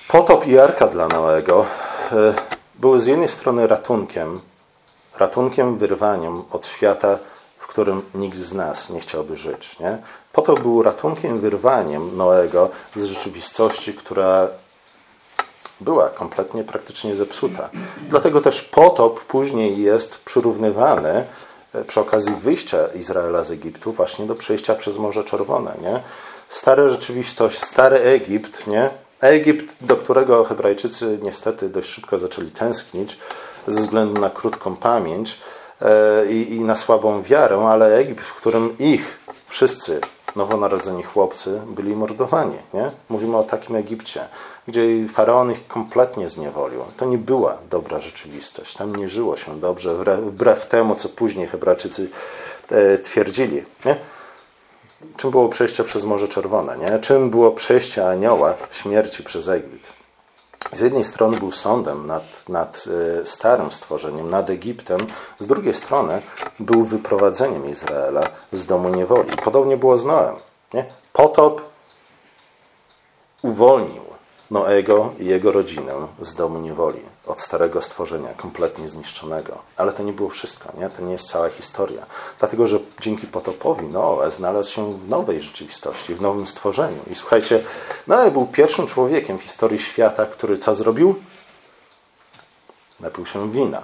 Potop 0.09 0.47
i 0.47 0.59
arka 0.59 0.87
dla 0.87 1.09
Noego 1.09 1.67
e, 2.13 2.35
były 2.75 2.99
z 2.99 3.07
jednej 3.07 3.29
strony 3.29 3.67
ratunkiem 3.67 4.41
ratunkiem, 5.19 5.77
wyrwaniem 5.79 6.43
od 6.51 6.67
świata, 6.67 7.19
w 7.59 7.67
którym 7.67 8.03
nikt 8.15 8.37
z 8.37 8.55
nas 8.55 8.91
nie 8.91 9.01
chciałby 9.01 9.37
żyć. 9.37 9.79
Nie? 9.79 9.99
Po 10.33 10.43
to 10.43 10.55
był 10.55 10.83
ratunkiem, 10.83 11.41
wyrwaniem 11.41 12.17
Noego 12.17 12.71
z 12.95 13.05
rzeczywistości, 13.05 13.95
która 13.95 14.49
była 15.81 16.09
kompletnie 16.09 16.65
praktycznie 16.65 17.15
zepsuta. 17.15 17.69
Dlatego 18.09 18.41
też 18.41 18.63
potop 18.63 19.21
później 19.21 19.83
jest 19.83 20.25
przyrównywany 20.25 21.25
przy 21.87 22.01
okazji 22.01 22.33
wyjścia 22.43 22.79
Izraela 22.87 23.45
z 23.45 23.51
Egiptu 23.51 23.93
właśnie 23.93 24.27
do 24.27 24.35
przejścia 24.35 24.75
przez 24.75 24.99
Morze 24.99 25.25
Czerwone. 25.25 25.75
Nie? 25.83 26.01
Stara 26.49 26.89
rzeczywistość, 26.89 27.59
stary 27.59 27.99
Egipt, 28.01 28.67
nie? 28.67 28.91
Egipt, 29.21 29.77
do 29.81 29.97
którego 29.97 30.45
Hebrajczycy 30.45 31.19
niestety 31.23 31.69
dość 31.69 31.89
szybko 31.89 32.19
zaczęli 32.19 32.51
tęsknić 32.51 33.19
ze 33.67 33.81
względu 33.81 34.21
na 34.21 34.31
krótką 34.31 34.77
pamięć 34.77 35.39
e, 35.83 36.27
i, 36.33 36.55
i 36.55 36.61
na 36.61 36.77
słabą 36.77 37.23
wiarę, 37.23 37.67
ale 37.69 37.97
Egipt, 37.97 38.25
w 38.25 38.35
którym 38.35 38.79
ich 38.79 39.19
wszyscy 39.49 40.01
nowonarodzeni 40.37 41.03
chłopcy 41.03 41.61
byli 41.67 41.97
mordowani. 41.97 42.57
Nie? 42.75 42.91
Mówimy 43.09 43.37
o 43.37 43.43
takim 43.43 43.77
Egipcie, 43.77 44.29
gdzie 44.69 45.09
faraon 45.09 45.53
ich 45.53 45.67
kompletnie 45.67 46.29
zniewolił. 46.29 46.85
To 46.97 47.05
nie 47.05 47.19
była 47.19 47.59
dobra 47.71 48.01
rzeczywistość. 48.01 48.75
Tam 48.75 48.97
nie 48.97 49.09
żyło 49.09 49.37
się 49.37 49.61
dobrze, 49.61 49.95
wbrew 50.21 50.67
temu, 50.67 50.95
co 50.95 51.09
później 51.09 51.47
Hebrajczycy 51.47 52.11
e, 52.71 52.99
twierdzili. 52.99 53.65
Nie? 53.85 53.97
Czym 55.17 55.31
było 55.31 55.49
przejście 55.49 55.85
przez 55.85 56.05
Morze 56.05 56.29
Czerwone? 56.29 56.79
Nie? 56.79 56.99
Czym 56.99 57.31
było 57.31 57.51
przejście 57.51 58.09
anioła 58.09 58.55
śmierci 58.71 59.23
przez 59.23 59.49
Egipt? 59.49 59.93
Z 60.73 60.81
jednej 60.81 61.05
strony 61.05 61.37
był 61.37 61.53
sądem 61.53 62.07
nad, 62.07 62.49
nad 62.49 62.85
e, 63.21 63.27
starym 63.27 63.73
stworzeniem, 63.73 64.31
nad 64.31 64.51
Egiptem, 64.51 65.07
z 65.39 65.47
drugiej 65.47 65.75
strony 65.75 66.23
był 66.61 66.85
wyprowadzeniem 66.85 67.71
Izraela 67.71 68.29
z 68.53 68.67
domu 68.67 68.89
niewoli. 68.89 69.37
Podobnie 69.45 69.77
było 69.77 69.97
z 69.97 70.05
Noem. 70.05 70.37
Nie? 70.75 70.85
Potop 71.13 71.63
uwolnił 73.43 74.14
Noego 74.51 75.13
i 75.19 75.27
jego 75.27 75.53
rodzinę 75.53 75.93
z 76.21 76.35
domu 76.35 76.59
niewoli, 76.59 77.01
od 77.27 77.41
starego 77.41 77.83
stworzenia, 77.83 78.29
kompletnie 78.37 78.89
zniszczonego. 78.89 79.59
Ale 79.77 79.93
to 79.93 80.03
nie 80.03 80.13
było 80.13 80.29
wszystko, 80.29 80.73
nie? 80.79 80.89
to 80.91 81.03
nie 81.03 81.13
jest 81.13 81.29
cała 81.29 81.49
historia. 81.49 82.07
Dlatego, 82.39 82.67
że 82.67 82.79
dzięki 83.01 83.27
potopowi 83.27 83.87
Noe 83.87 84.31
znalazł 84.31 84.73
się 84.73 84.99
w 84.99 85.09
nowej 85.09 85.43
rzeczywistości, 85.43 86.15
w 86.15 86.21
nowym 86.21 86.47
stworzeniu. 86.47 86.99
I 87.11 87.15
słuchajcie, 87.15 87.65
Noe 88.07 88.31
był 88.31 88.47
pierwszym 88.47 88.87
człowiekiem 88.87 89.39
w 89.39 89.43
historii 89.43 89.79
świata, 89.79 90.27
który 90.27 90.59
co 90.59 90.75
zrobił? 90.75 91.15
Napił 93.01 93.27
się 93.27 93.53
wina. 93.53 93.83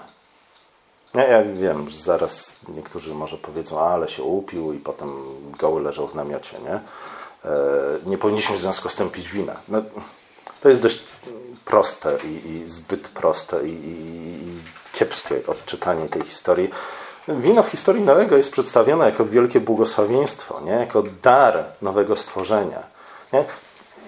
Ja, 1.15 1.27
ja 1.27 1.43
wiem, 1.45 1.91
że 1.91 1.99
zaraz 1.99 2.53
niektórzy 2.69 3.15
może 3.15 3.37
powiedzą, 3.37 3.81
ale 3.81 4.09
się 4.09 4.23
upił 4.23 4.73
i 4.73 4.79
potem 4.79 5.23
goły 5.59 5.83
leżał 5.83 6.09
w 6.09 6.15
namiocie, 6.15 6.57
nie? 6.65 6.75
E, 6.75 6.81
nie 8.07 8.19
powinniśmy 8.19 8.57
w 8.57 8.61
związku 8.61 8.89
z 8.89 8.97
tym 8.97 9.11
pić 9.11 9.29
wina. 9.29 9.57
No, 9.69 9.83
to 10.61 10.69
jest 10.69 10.83
dość 10.83 11.05
proste 11.65 12.17
i, 12.25 12.51
i 12.51 12.69
zbyt 12.69 13.09
proste 13.09 13.69
i, 13.69 13.71
i, 13.71 14.59
kiepskie 14.93 15.41
odczytanie 15.47 16.09
tej 16.09 16.23
historii. 16.23 16.71
Wino 17.29 17.63
w 17.63 17.69
historii 17.69 18.03
Noego 18.03 18.37
jest 18.37 18.53
przedstawione 18.53 19.07
jako 19.07 19.25
wielkie 19.25 19.61
błogosławieństwo, 19.61 20.61
nie? 20.61 20.73
jako 20.73 21.03
dar 21.23 21.65
nowego 21.83 22.17
stworzenia. 22.17 22.83
Nie? 23.33 23.45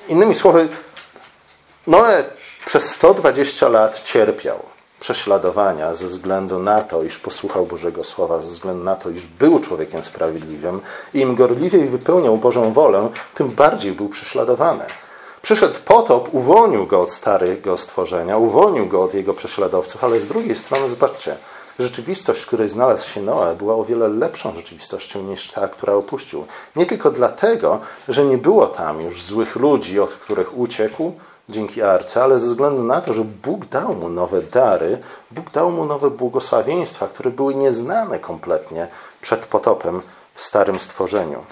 Innymi 0.08 0.34
słowy, 0.34 0.68
Noe 1.86 2.24
przez 2.66 2.90
120 2.90 3.68
lat 3.68 4.02
cierpiał 4.02 4.58
prześladowania 5.00 5.94
ze 5.94 6.06
względu 6.06 6.58
na 6.58 6.82
to, 6.82 7.02
iż 7.02 7.18
posłuchał 7.18 7.66
Bożego 7.66 8.04
Słowa, 8.04 8.42
ze 8.42 8.50
względu 8.50 8.84
na 8.84 8.96
to, 8.96 9.10
iż 9.10 9.26
był 9.26 9.58
człowiekiem 9.58 10.04
sprawiedliwym 10.04 10.80
i 11.14 11.20
im 11.20 11.34
gorliwiej 11.34 11.88
wypełniał 11.88 12.36
Bożą 12.36 12.72
wolę, 12.72 13.08
tym 13.34 13.48
bardziej 13.48 13.92
był 13.92 14.08
prześladowany. 14.08 14.84
Przyszedł 15.42 15.78
potop, 15.84 16.28
uwolnił 16.34 16.86
go 16.86 17.00
od 17.00 17.12
starego 17.12 17.76
stworzenia, 17.76 18.36
uwolnił 18.36 18.86
go 18.86 19.02
od 19.02 19.14
jego 19.14 19.34
prześladowców, 19.34 20.04
ale 20.04 20.20
z 20.20 20.26
drugiej 20.26 20.54
strony, 20.54 20.90
zobaczcie, 20.90 21.36
rzeczywistość, 21.78 22.40
w 22.40 22.46
której 22.46 22.68
znalazł 22.68 23.08
się 23.08 23.22
Noe, 23.22 23.54
była 23.54 23.74
o 23.74 23.84
wiele 23.84 24.08
lepszą 24.08 24.54
rzeczywistością 24.54 25.22
niż 25.22 25.50
ta, 25.50 25.68
która 25.68 25.94
opuścił. 25.94 26.46
Nie 26.76 26.86
tylko 26.86 27.10
dlatego, 27.10 27.80
że 28.08 28.24
nie 28.24 28.38
było 28.38 28.66
tam 28.66 29.00
już 29.00 29.22
złych 29.22 29.56
ludzi, 29.56 30.00
od 30.00 30.10
których 30.10 30.58
uciekł 30.58 31.12
dzięki 31.48 31.82
arce, 31.82 32.22
ale 32.22 32.38
ze 32.38 32.46
względu 32.46 32.82
na 32.82 33.00
to, 33.00 33.14
że 33.14 33.24
Bóg 33.24 33.66
dał 33.66 33.94
mu 33.94 34.08
nowe 34.08 34.42
dary, 34.42 34.98
Bóg 35.30 35.50
dał 35.50 35.70
mu 35.70 35.84
nowe 35.84 36.10
błogosławieństwa, 36.10 37.08
które 37.08 37.30
były 37.30 37.54
nieznane 37.54 38.18
kompletnie 38.18 38.88
przed 39.20 39.46
potopem 39.46 40.02
w 40.34 40.42
starym 40.42 40.80
stworzeniu. 40.80 41.44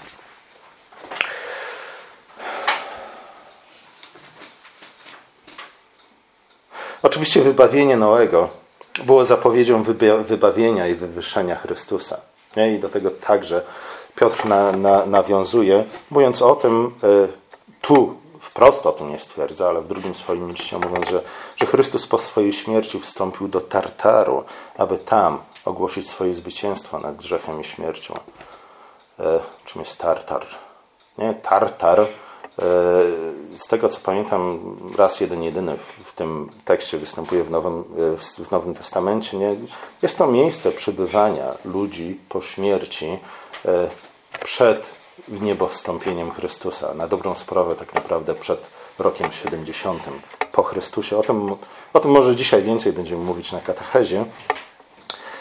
Oczywiście 7.03 7.41
wybawienie 7.41 7.97
Noego 7.97 8.49
było 9.05 9.25
zapowiedzią 9.25 9.83
wybawienia 10.23 10.87
i 10.87 10.95
wywyższenia 10.95 11.55
Chrystusa. 11.55 12.19
I 12.75 12.79
do 12.79 12.89
tego 12.89 13.11
także 13.11 13.61
Piotr 14.15 14.45
na, 14.45 14.71
na, 14.71 15.05
nawiązuje, 15.05 15.83
mówiąc 16.11 16.41
o 16.41 16.55
tym, 16.55 16.95
e, 17.03 17.27
tu 17.81 18.15
wprost 18.39 18.85
o 18.85 18.91
tym 18.91 19.09
nie 19.09 19.19
stwierdza, 19.19 19.69
ale 19.69 19.81
w 19.81 19.87
drugim 19.87 20.15
swoim 20.15 20.51
liście 20.51 20.77
mówiąc, 20.77 21.09
że, 21.09 21.21
że 21.55 21.65
Chrystus 21.65 22.07
po 22.07 22.17
swojej 22.17 22.53
śmierci 22.53 22.99
wstąpił 22.99 23.47
do 23.47 23.61
Tartaru, 23.61 24.43
aby 24.77 24.97
tam 24.97 25.39
ogłosić 25.65 26.09
swoje 26.09 26.33
zwycięstwo 26.33 26.99
nad 26.99 27.17
grzechem 27.17 27.61
i 27.61 27.63
śmiercią. 27.63 28.13
E, 29.19 29.39
czym 29.65 29.81
jest 29.81 29.99
Tartar? 29.99 30.45
Nie? 31.17 31.33
Tartar 31.33 32.07
z 33.57 33.67
tego 33.67 33.89
co 33.89 33.99
pamiętam, 33.99 34.59
raz 34.97 35.19
jeden 35.19 35.43
jedyny 35.43 35.77
w 36.05 36.13
tym 36.13 36.49
tekście 36.65 36.97
występuje 36.97 37.43
w 37.43 37.51
Nowym, 37.51 37.83
e, 38.39 38.43
w 38.45 38.51
Nowym 38.51 38.73
Testamencie. 38.73 39.37
Nie? 39.37 39.55
Jest 40.01 40.17
to 40.17 40.27
miejsce 40.27 40.71
przebywania 40.71 41.53
ludzi 41.65 42.19
po 42.29 42.41
śmierci 42.41 43.05
e, 43.65 43.87
przed 44.43 44.89
niebowstąpieniem 45.27 46.31
Chrystusa. 46.31 46.93
Na 46.93 47.07
dobrą 47.07 47.35
sprawę 47.35 47.75
tak 47.75 47.93
naprawdę 47.93 48.35
przed 48.35 48.61
rokiem 48.99 49.31
70 49.31 50.03
po 50.51 50.63
Chrystusie. 50.63 51.17
O 51.17 51.23
tym, 51.23 51.55
o 51.93 51.99
tym 51.99 52.11
może 52.11 52.35
dzisiaj 52.35 52.63
więcej 52.63 52.93
będziemy 52.93 53.23
mówić 53.23 53.51
na 53.51 53.59
katechezie. 53.59 54.25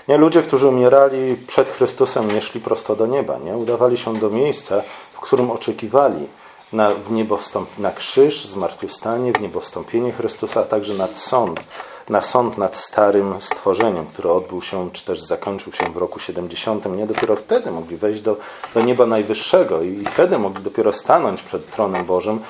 Nie, 0.09 0.17
ludzie, 0.17 0.43
którzy 0.43 0.69
umierali 0.69 1.37
przed 1.47 1.69
Chrystusem, 1.69 2.35
nie 2.35 2.41
szli 2.41 2.61
prosto 2.61 2.97
do 2.97 3.07
nieba. 3.07 3.39
Nie? 3.39 3.57
Udawali 3.57 3.97
się 3.97 4.17
do 4.17 4.31
miejsca, 4.31 4.83
w 5.13 5.21
którym 5.21 5.51
oczekiwali 5.51 6.27
na, 6.73 6.91
w 6.91 7.11
niebo 7.11 7.37
wstąp, 7.37 7.79
na 7.79 7.93
krzyż, 7.93 8.45
zmartwychwstanie, 8.45 9.33
w 9.33 9.41
niebo 9.41 9.61
wstąpienie 9.61 10.13
Chrystusa, 10.13 10.61
a 10.61 10.65
także 10.65 10.95
nad 10.95 11.19
sąd, 11.19 11.61
na 12.09 12.23
sąd 12.23 12.59
nad 12.59 12.77
starym 12.77 13.35
stworzeniem, 13.41 14.07
który 14.07 14.31
odbył 14.31 14.63
się, 14.63 14.91
czy 14.93 15.05
też 15.05 15.21
zakończył 15.23 15.73
się 15.73 15.93
w 15.93 15.97
roku 15.97 16.19
70. 16.19 16.97
Nie 16.97 17.07
dopiero 17.07 17.37
wtedy 17.37 17.71
mogli 17.71 17.97
wejść 17.97 18.21
do, 18.21 18.37
do 18.75 18.83
nieba 18.83 19.07
najwyższego 19.07 19.83
i, 19.83 20.05
wtedy 20.05 20.39
mogli 20.39 20.63
dopiero 20.63 20.93
stanąć 20.93 21.43
przed 21.43 21.71
tronem 21.71 22.05
Bożym 22.05 22.41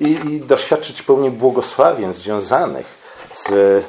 i, 0.00 0.08
i 0.10 0.40
doświadczyć 0.40 1.02
pełni 1.02 1.30
błogosławień 1.30 2.12
związanych 2.12 2.86
z 3.32 3.84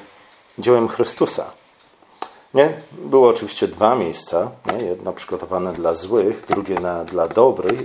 dziełem 0.60 0.88
Chrystusa. 0.88 1.59
Nie? 2.54 2.74
Były 2.92 3.28
oczywiście 3.28 3.68
dwa 3.68 3.96
miejsca, 3.96 4.52
nie? 4.66 4.86
jedno 4.86 5.14
przygotowane 5.14 5.74
dla 5.74 5.94
złych, 5.94 6.46
drugie 6.48 6.80
na, 6.80 7.04
dla 7.06 7.28
dobrych. 7.28 7.80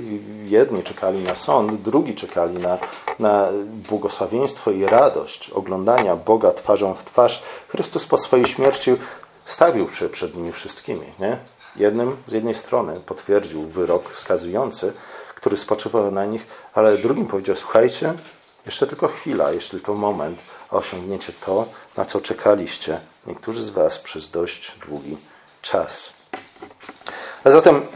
Jedni 0.44 0.82
czekali 0.82 1.24
na 1.24 1.34
sąd, 1.34 1.82
drugi 1.82 2.14
czekali 2.14 2.58
na, 2.58 2.78
na 3.18 3.48
błogosławieństwo 3.66 4.70
i 4.70 4.84
radość 4.84 5.50
oglądania 5.50 6.16
Boga 6.16 6.52
twarzą 6.52 6.94
w 6.94 7.04
twarz. 7.04 7.42
Chrystus 7.68 8.06
po 8.06 8.18
swojej 8.18 8.46
śmierci 8.46 8.96
stawił 9.44 9.92
się 9.92 10.08
przed 10.08 10.36
nimi 10.36 10.52
wszystkimi. 10.52 11.06
Nie? 11.18 11.38
Jednym 11.76 12.16
z 12.26 12.32
jednej 12.32 12.54
strony 12.54 13.00
potwierdził 13.06 13.62
wyrok 13.62 14.16
skazujący, 14.16 14.92
który 15.34 15.56
spoczywał 15.56 16.10
na 16.10 16.24
nich, 16.24 16.46
ale 16.74 16.98
drugim 16.98 17.26
powiedział: 17.26 17.56
Słuchajcie, 17.56 18.14
jeszcze 18.66 18.86
tylko 18.86 19.08
chwila, 19.08 19.52
jeszcze 19.52 19.70
tylko 19.70 19.94
moment, 19.94 20.38
a 20.70 20.76
osiągniecie 20.76 21.32
to, 21.46 21.66
na 21.96 22.04
co 22.04 22.20
czekaliście 22.20 23.00
niektórzy 23.26 23.62
z 23.62 23.68
Was 23.68 23.98
przez 23.98 24.30
dość 24.30 24.72
długi 24.88 25.16
czas. 25.62 26.12
A 27.44 27.50
zatem 27.50 27.86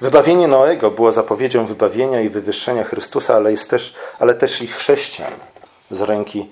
wybawienie 0.00 0.48
Noego 0.48 0.90
było 0.90 1.12
zapowiedzią 1.12 1.66
wybawienia 1.66 2.20
i 2.20 2.28
wywyższenia 2.28 2.84
Chrystusa, 2.84 3.34
ale, 3.34 3.50
jest 3.50 3.70
też, 3.70 3.94
ale 4.18 4.34
też 4.34 4.62
i 4.62 4.66
chrześcijan 4.66 5.32
z 5.90 6.00
ręki 6.00 6.48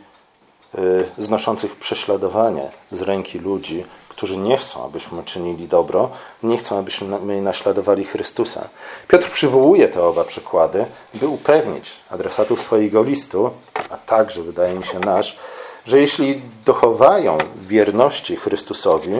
y, 0.78 1.04
znoszących 1.18 1.76
prześladowanie, 1.76 2.70
z 2.92 3.02
ręki 3.02 3.38
ludzi, 3.38 3.84
którzy 4.08 4.36
nie 4.36 4.56
chcą, 4.58 4.84
abyśmy 4.84 5.24
czynili 5.24 5.68
dobro, 5.68 6.10
nie 6.42 6.56
chcą, 6.56 6.78
abyśmy 6.78 7.40
naśladowali 7.40 8.04
Chrystusa. 8.04 8.68
Piotr 9.08 9.30
przywołuje 9.30 9.88
te 9.88 10.02
oba 10.02 10.24
przykłady, 10.24 10.86
by 11.14 11.28
upewnić 11.28 11.92
adresatów 12.10 12.60
swojego 12.60 13.02
listu, 13.02 13.50
a 13.90 13.96
także, 13.96 14.42
wydaje 14.42 14.74
mi 14.74 14.84
się, 14.84 15.00
nasz, 15.00 15.38
że 15.86 16.00
jeśli 16.00 16.42
dochowają 16.64 17.38
wierności 17.62 18.36
Chrystusowi, 18.36 19.12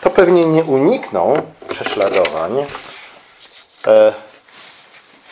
to 0.00 0.10
pewnie 0.10 0.44
nie 0.44 0.64
unikną 0.64 1.34
prześladowań, 1.68 2.52
e, 3.86 4.14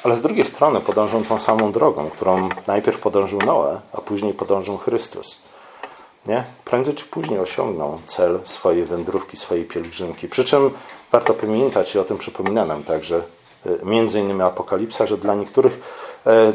ale 0.05 0.17
z 0.17 0.23
drugiej 0.23 0.45
strony 0.45 0.81
podążą 0.81 1.25
tą 1.25 1.39
samą 1.39 1.73
drogą, 1.73 2.11
którą 2.11 2.49
najpierw 2.67 3.01
podążył 3.01 3.41
Noe, 3.41 3.81
a 3.93 4.01
później 4.01 4.35
podążył 4.35 4.77
Chrystus. 4.79 5.39
Nie? 6.27 6.45
Prędzej 6.65 6.95
czy 6.95 7.05
później 7.05 7.41
osiągną 7.41 7.99
cel 8.07 8.41
swojej 8.45 8.85
wędrówki, 8.85 9.37
swojej 9.37 9.65
pielgrzymki. 9.65 10.29
Przy 10.29 10.45
czym 10.45 10.71
warto 11.13 11.35
pamiętać 11.35 11.95
i 11.95 11.99
o 11.99 12.05
tym 12.05 12.19
przypomina 12.19 12.65
nam 12.65 12.85
także 12.85 13.23
między 13.83 14.21
innymi 14.21 14.43
Apokalipsa, 14.43 15.07
że 15.07 15.19
dla 15.19 15.35
niektórych 15.35 15.81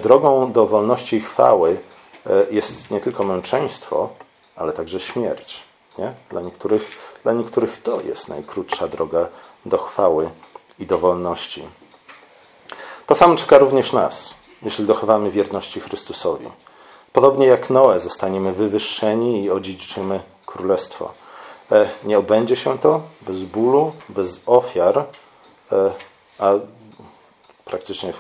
drogą 0.04 0.52
do 0.52 0.65
wolności 0.65 1.15
i 1.15 1.22
chwały 1.22 1.78
jest 2.52 2.92
nie 2.92 3.00
tylko 3.00 3.24
męczeństwo, 3.24 4.10
ale 4.56 4.74
także 4.74 5.00
śmierć. 5.00 5.63
Nie? 5.98 6.13
Dla, 6.30 6.42
niektórych, 6.42 7.18
dla 7.24 7.34
niektórych 7.34 7.82
to 7.82 8.02
jest 8.02 8.28
najkrótsza 8.28 8.88
droga 8.88 9.28
do 9.66 9.78
chwały 9.78 10.30
i 10.80 10.86
do 10.86 10.98
wolności. 10.98 11.63
To 13.08 13.16
samo 13.16 13.36
czeka 13.36 13.58
również 13.58 13.94
nas, 13.94 14.34
jeśli 14.63 14.86
dochowamy 14.86 15.32
wierności 15.32 15.80
Chrystusowi. 15.80 16.48
Podobnie 17.13 17.48
jak 17.48 17.70
Noe 17.70 18.00
zostaniemy 18.00 18.54
wywyższeni 18.54 19.44
i 19.44 19.52
odziedziczymy 19.52 20.20
królestwo. 20.46 21.13
E, 21.72 21.90
nie 22.04 22.18
obędzie 22.18 22.56
się 22.56 22.78
to 22.78 23.02
bez 23.22 23.44
bólu, 23.44 23.94
bez 24.10 24.42
ofiar, 24.46 25.06
e, 25.72 25.92
a 26.40 26.54
praktycznie 27.66 28.13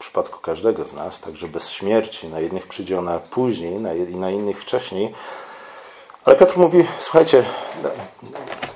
w 0.00 0.02
przypadku 0.02 0.38
każdego 0.38 0.84
z 0.84 0.94
nas, 0.94 1.20
także 1.20 1.48
bez 1.48 1.70
śmierci. 1.70 2.28
Na 2.28 2.40
jednych 2.40 2.66
przyjdzie 2.66 2.98
ona 2.98 3.18
później, 3.18 3.74
i 4.10 4.16
na 4.16 4.30
innych 4.30 4.62
wcześniej. 4.62 5.14
Ale 6.24 6.36
Piotr 6.36 6.58
mówi: 6.58 6.84
Słuchajcie, 6.98 7.44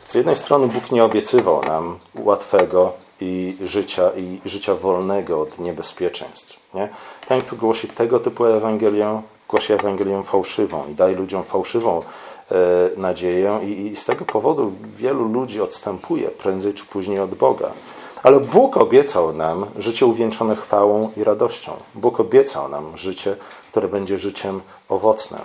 z 0.05 0.15
jednej 0.15 0.37
strony 0.37 0.69
Bóg 0.69 0.93
nie 0.93 1.05
obiecywał 1.05 1.63
nam 1.63 1.99
łatwego 2.15 2.93
i 3.21 3.57
życia, 3.63 4.11
i 4.17 4.41
życia 4.45 4.75
wolnego 4.75 5.41
od 5.41 5.59
niebezpieczeństw. 5.59 6.57
Nie? 6.75 6.89
Ten, 7.29 7.43
kto 7.43 7.57
głosi 7.57 7.89
tego 7.89 8.21
typu 8.21 8.45
Ewangelię, 8.45 9.23
głosi 9.49 9.73
Ewangelię 9.73 10.23
fałszywą 10.23 10.89
i 10.91 10.95
daje 10.95 11.17
ludziom 11.17 11.45
fałszywą 11.45 12.03
e, 12.51 12.55
nadzieję, 12.97 13.61
i, 13.63 13.87
i 13.87 13.97
z 13.97 14.05
tego 14.05 14.25
powodu 14.25 14.73
wielu 14.97 15.29
ludzi 15.29 15.61
odstępuje 15.61 16.29
prędzej 16.29 16.75
czy 16.75 16.85
później 16.85 17.21
od 17.21 17.35
Boga. 17.35 17.71
Ale 18.25 18.41
Bóg 18.41 18.77
obiecał 18.77 19.33
nam 19.33 19.67
życie 19.77 20.07
uwieńczone 20.07 20.57
chwałą 20.57 21.13
i 21.17 21.25
radością. 21.25 21.77
Bóg 21.95 22.21
obiecał 22.21 22.69
nam 22.69 22.97
życie, 22.97 23.37
które 23.71 23.89
będzie 23.89 24.19
życiem 24.19 24.61
owocnym. 24.89 25.41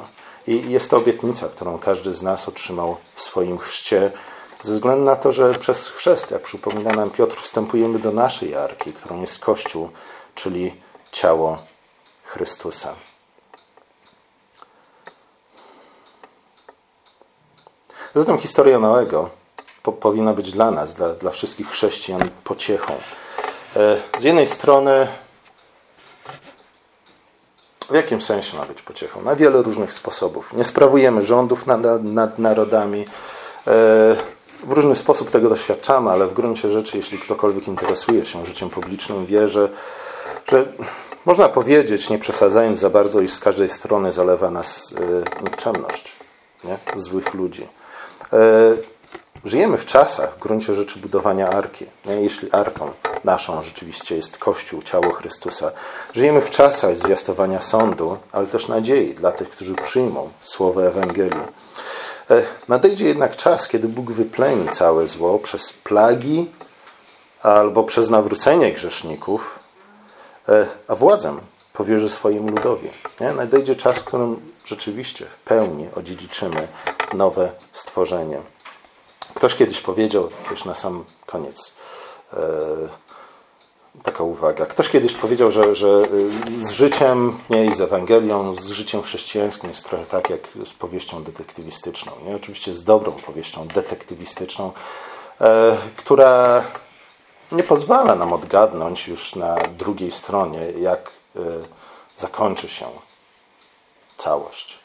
I 0.48 0.72
jest 0.72 0.90
to 0.90 0.98
obietnica, 0.98 1.50
którą 1.50 1.80
każdy 1.80 2.14
z 2.14 2.22
nas 2.22 2.48
otrzymał 2.48 2.98
w 3.16 3.22
swoim 3.22 3.58
chrzcie, 3.58 4.12
ze 4.62 4.74
względu 4.74 5.06
na 5.06 5.16
to, 5.16 5.32
że 5.32 5.54
przez 5.54 5.88
chrzest, 5.88 6.32
jak 6.32 6.42
przypomina 6.42 6.92
nam 6.92 7.10
Piotr, 7.10 7.42
wstępujemy 7.42 8.00
do 8.00 8.12
naszej 8.12 8.56
arki, 8.56 8.94
którą 8.94 9.22
jest 9.22 9.40
Kościół, 9.40 9.90
czyli 10.36 10.76
ciało 11.12 11.58
Chrystusa. 12.24 12.94
Zatem 18.16 18.38
historia 18.38 18.80
Noego 18.80 19.39
po, 19.92 20.02
powinna 20.02 20.34
być 20.34 20.52
dla 20.52 20.72
nas, 20.72 20.94
dla, 20.94 21.14
dla 21.14 21.32
wszystkich 21.32 21.68
chrześcijan 21.68 22.30
pociechą. 22.44 22.94
E, 23.76 23.98
z 24.18 24.24
jednej 24.24 24.48
strony, 24.48 25.08
w 27.90 27.96
jakim 27.96 28.22
sensie 28.22 28.58
ma 28.58 28.66
być 28.66 28.82
pociechą? 28.82 29.22
Na 29.22 29.36
wiele 29.36 29.62
różnych 29.62 29.94
sposobów. 29.94 30.54
Nie 30.54 30.64
sprawujemy 30.64 31.26
rządów 31.26 31.68
nad, 31.68 32.04
nad 32.04 32.40
narodami. 32.40 33.02
E, 33.02 33.06
w 34.64 34.72
różny 34.72 34.96
sposób 34.96 35.32
tego 35.32 35.50
doświadczamy, 35.50 36.10
ale 36.10 36.28
w 36.28 36.34
gruncie 36.34 36.70
rzeczy, 36.70 36.98
jeśli 36.98 37.20
ktokolwiek 37.20 37.68
interesuje 37.68 38.26
się 38.26 38.46
życiem 38.46 38.70
publicznym, 38.70 39.26
wie, 39.26 39.48
że, 39.48 39.70
że 40.48 40.66
można 41.26 41.50
powiedzieć, 41.50 42.10
nie 42.10 42.20
przesadzając 42.20 42.80
za 42.80 42.90
bardzo, 42.90 43.22
iż 43.22 43.32
z 43.32 43.40
każdej 43.40 43.70
strony 43.70 44.12
zalewa 44.12 44.52
nas 44.52 44.96
e, 45.40 45.44
nikczemność 45.44 46.16
nie? 46.64 46.78
złych 46.96 47.34
ludzi. 47.34 47.68
Żyjemy 49.46 49.78
w 49.78 49.86
czasach, 49.86 50.36
w 50.36 50.40
gruncie 50.40 50.76
rzeczy, 50.76 51.00
budowania 51.00 51.50
arki. 51.50 51.86
Jeśli 52.06 52.52
arką 52.52 52.92
naszą 53.24 53.64
rzeczywiście 53.64 54.16
jest 54.16 54.38
Kościół, 54.38 54.82
ciało 54.82 55.14
Chrystusa. 55.14 55.72
Żyjemy 56.14 56.42
w 56.42 56.50
czasach 56.50 56.98
zwiastowania 56.98 57.62
sądu, 57.62 58.18
ale 58.32 58.48
też 58.48 58.68
nadziei 58.68 59.14
dla 59.14 59.32
tych, 59.32 59.50
którzy 59.50 59.76
przyjmą 59.76 60.30
słowo 60.42 60.88
Ewangelii. 60.88 61.44
E, 62.30 62.44
nadejdzie 62.68 63.06
jednak 63.06 63.36
czas, 63.36 63.68
kiedy 63.68 63.88
Bóg 63.88 64.12
wypleni 64.12 64.70
całe 64.70 65.08
zło 65.08 65.40
przez 65.40 65.74
plagi 65.74 66.50
albo 67.44 67.84
przez 67.84 68.10
nawrócenie 68.10 68.74
grzeszników, 68.74 69.60
e, 70.50 70.66
a 70.88 70.96
władzę 70.96 71.34
powierzy 71.74 72.10
swoim 72.10 72.50
ludowi. 72.50 72.90
Nadejdzie 73.36 73.76
czas, 73.76 74.00
w 74.00 74.04
którym 74.04 74.52
rzeczywiście 74.66 75.26
w 75.26 75.44
pełni 75.44 75.88
odziedziczymy 75.96 76.68
nowe 77.14 77.52
stworzenie. 77.74 78.38
Ktoś 79.34 79.56
kiedyś 79.56 79.82
powiedział, 79.82 80.30
już 80.52 80.66
na 80.66 80.76
sam 80.76 81.06
koniec, 81.26 81.74
e, 82.34 82.38
taka 84.04 84.24
uwaga. 84.24 84.66
Ktoś 84.66 84.90
kiedyś 84.90 85.14
powiedział, 85.14 85.52
że, 85.52 85.76
że 85.76 85.88
e, 85.88 86.66
z 86.66 86.72
życiem, 86.72 87.40
nie 87.50 87.66
i 87.66 87.76
z 87.76 87.82
Ewangelią, 87.82 88.56
z 88.56 88.70
życiem 88.70 89.02
chrześcijańskim 89.02 89.70
jest 89.70 89.90
trochę 89.90 90.06
tak 90.06 90.30
jak 90.30 90.42
z 90.66 90.74
powieścią 90.74 91.24
detektywistyczną. 91.24 92.12
Nie? 92.26 92.36
Oczywiście 92.36 92.74
z 92.74 92.84
dobrą 92.84 93.12
powieścią 93.12 93.68
detektywistyczną, 93.68 94.72
e, 95.42 95.78
która 95.98 96.64
nie 97.52 97.64
pozwala 97.64 98.16
nam 98.16 98.34
odgadnąć 98.34 99.08
już 99.08 99.36
na 99.36 99.56
drugiej 99.56 100.12
stronie, 100.12 100.72
jak 100.72 101.12
zakończy 102.18 102.70
się 102.70 102.86
całość. 104.18 104.79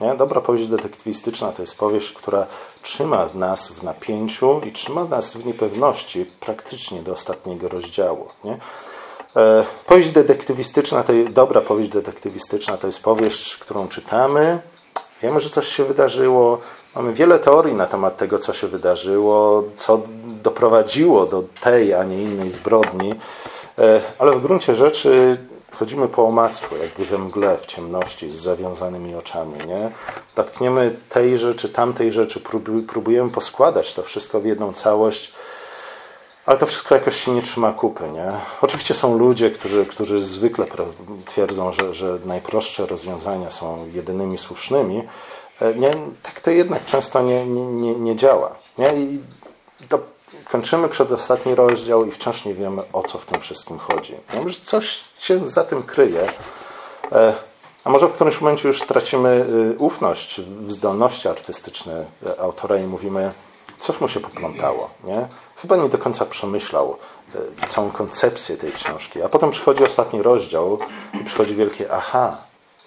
Nie? 0.00 0.14
Dobra 0.14 0.40
powieść 0.40 0.68
detektywistyczna 0.68 1.52
to 1.52 1.62
jest 1.62 1.78
powieść, 1.78 2.12
która 2.12 2.46
trzyma 2.82 3.28
nas 3.34 3.68
w 3.68 3.82
napięciu 3.82 4.60
i 4.60 4.72
trzyma 4.72 5.04
nas 5.04 5.36
w 5.36 5.46
niepewności 5.46 6.26
praktycznie 6.40 7.02
do 7.02 7.12
ostatniego 7.12 7.68
rozdziału. 7.68 8.28
Nie? 8.44 8.58
E, 9.36 9.64
powieść 9.86 10.10
detektywistyczna, 10.10 11.02
to 11.02 11.12
dobra 11.30 11.60
powieść 11.60 11.90
detektywistyczna 11.90 12.76
to 12.76 12.86
jest 12.86 13.02
powieść, 13.02 13.56
którą 13.56 13.88
czytamy, 13.88 14.58
wiemy, 15.22 15.40
że 15.40 15.50
coś 15.50 15.68
się 15.68 15.84
wydarzyło, 15.84 16.58
mamy 16.96 17.12
wiele 17.12 17.38
teorii 17.38 17.74
na 17.74 17.86
temat 17.86 18.16
tego, 18.16 18.38
co 18.38 18.52
się 18.52 18.66
wydarzyło, 18.66 19.64
co 19.78 20.02
doprowadziło 20.42 21.26
do 21.26 21.42
tej, 21.60 21.94
a 21.94 22.04
nie 22.04 22.22
innej 22.22 22.50
zbrodni, 22.50 23.14
e, 23.78 24.00
ale 24.18 24.32
w 24.32 24.42
gruncie 24.42 24.74
rzeczy 24.74 25.36
Chodzimy 25.78 26.08
po 26.08 26.26
omacku, 26.26 26.76
jakby 26.76 27.04
we 27.04 27.18
mgle, 27.18 27.58
w 27.58 27.66
ciemności, 27.66 28.30
z 28.30 28.34
zawiązanymi 28.34 29.14
oczami. 29.14 29.58
Nie? 29.66 29.90
Dotkniemy 30.36 30.96
tej 31.08 31.38
rzeczy, 31.38 31.68
tamtej 31.68 32.12
rzeczy, 32.12 32.40
próbujemy 32.88 33.30
poskładać 33.30 33.94
to 33.94 34.02
wszystko 34.02 34.40
w 34.40 34.44
jedną 34.44 34.72
całość, 34.72 35.32
ale 36.46 36.58
to 36.58 36.66
wszystko 36.66 36.94
jakoś 36.94 37.24
się 37.24 37.32
nie 37.32 37.42
trzyma 37.42 37.72
kupy. 37.72 38.08
Nie? 38.08 38.32
Oczywiście 38.60 38.94
są 38.94 39.18
ludzie, 39.18 39.50
którzy, 39.50 39.86
którzy 39.86 40.20
zwykle 40.20 40.66
twierdzą, 41.26 41.72
że, 41.72 41.94
że 41.94 42.18
najprostsze 42.24 42.86
rozwiązania 42.86 43.50
są 43.50 43.90
jedynymi 43.94 44.38
słusznymi. 44.38 45.02
E, 45.60 45.74
nie, 45.74 45.90
tak 46.22 46.40
to 46.40 46.50
jednak 46.50 46.84
często 46.84 47.22
nie, 47.22 47.46
nie, 47.46 47.94
nie, 47.94 48.16
działa. 48.16 48.54
Nie? 48.78 48.92
I 48.94 49.20
to 49.88 49.98
kończymy 50.50 50.88
przedostatni 50.88 51.54
rozdział 51.54 52.06
i 52.06 52.10
wciąż 52.10 52.44
nie 52.44 52.54
wiemy, 52.54 52.82
o 52.92 53.02
co 53.02 53.18
w 53.18 53.26
tym 53.26 53.40
wszystkim 53.40 53.78
chodzi. 53.78 54.14
Wiem, 54.34 54.48
że 54.48 54.60
coś 54.60 55.04
się 55.18 55.48
za 55.48 55.64
tym 55.64 55.82
kryje. 55.82 56.32
E, 57.12 57.34
a 57.86 57.90
może 57.90 58.08
w 58.08 58.12
którymś 58.12 58.40
momencie 58.40 58.68
już 58.68 58.80
tracimy 58.80 59.44
y, 59.74 59.78
ufność 59.78 60.40
w 60.40 60.72
zdolności 60.72 61.28
artystyczne 61.28 62.04
autora 62.38 62.76
i 62.76 62.82
mówimy, 62.82 63.32
coś 63.78 64.00
mu 64.00 64.08
się 64.08 64.20
poplątało. 64.20 64.90
Nie? 65.04 65.28
Chyba 65.56 65.76
nie 65.76 65.88
do 65.88 65.98
końca 65.98 66.26
przemyślał 66.26 66.96
y, 67.34 67.66
całą 67.68 67.90
koncepcję 67.90 68.56
tej 68.56 68.72
książki. 68.72 69.22
A 69.22 69.28
potem 69.28 69.50
przychodzi 69.50 69.84
ostatni 69.84 70.22
rozdział 70.22 70.78
i 71.20 71.24
przychodzi 71.24 71.54
wielkie 71.54 71.92
aha. 71.92 72.36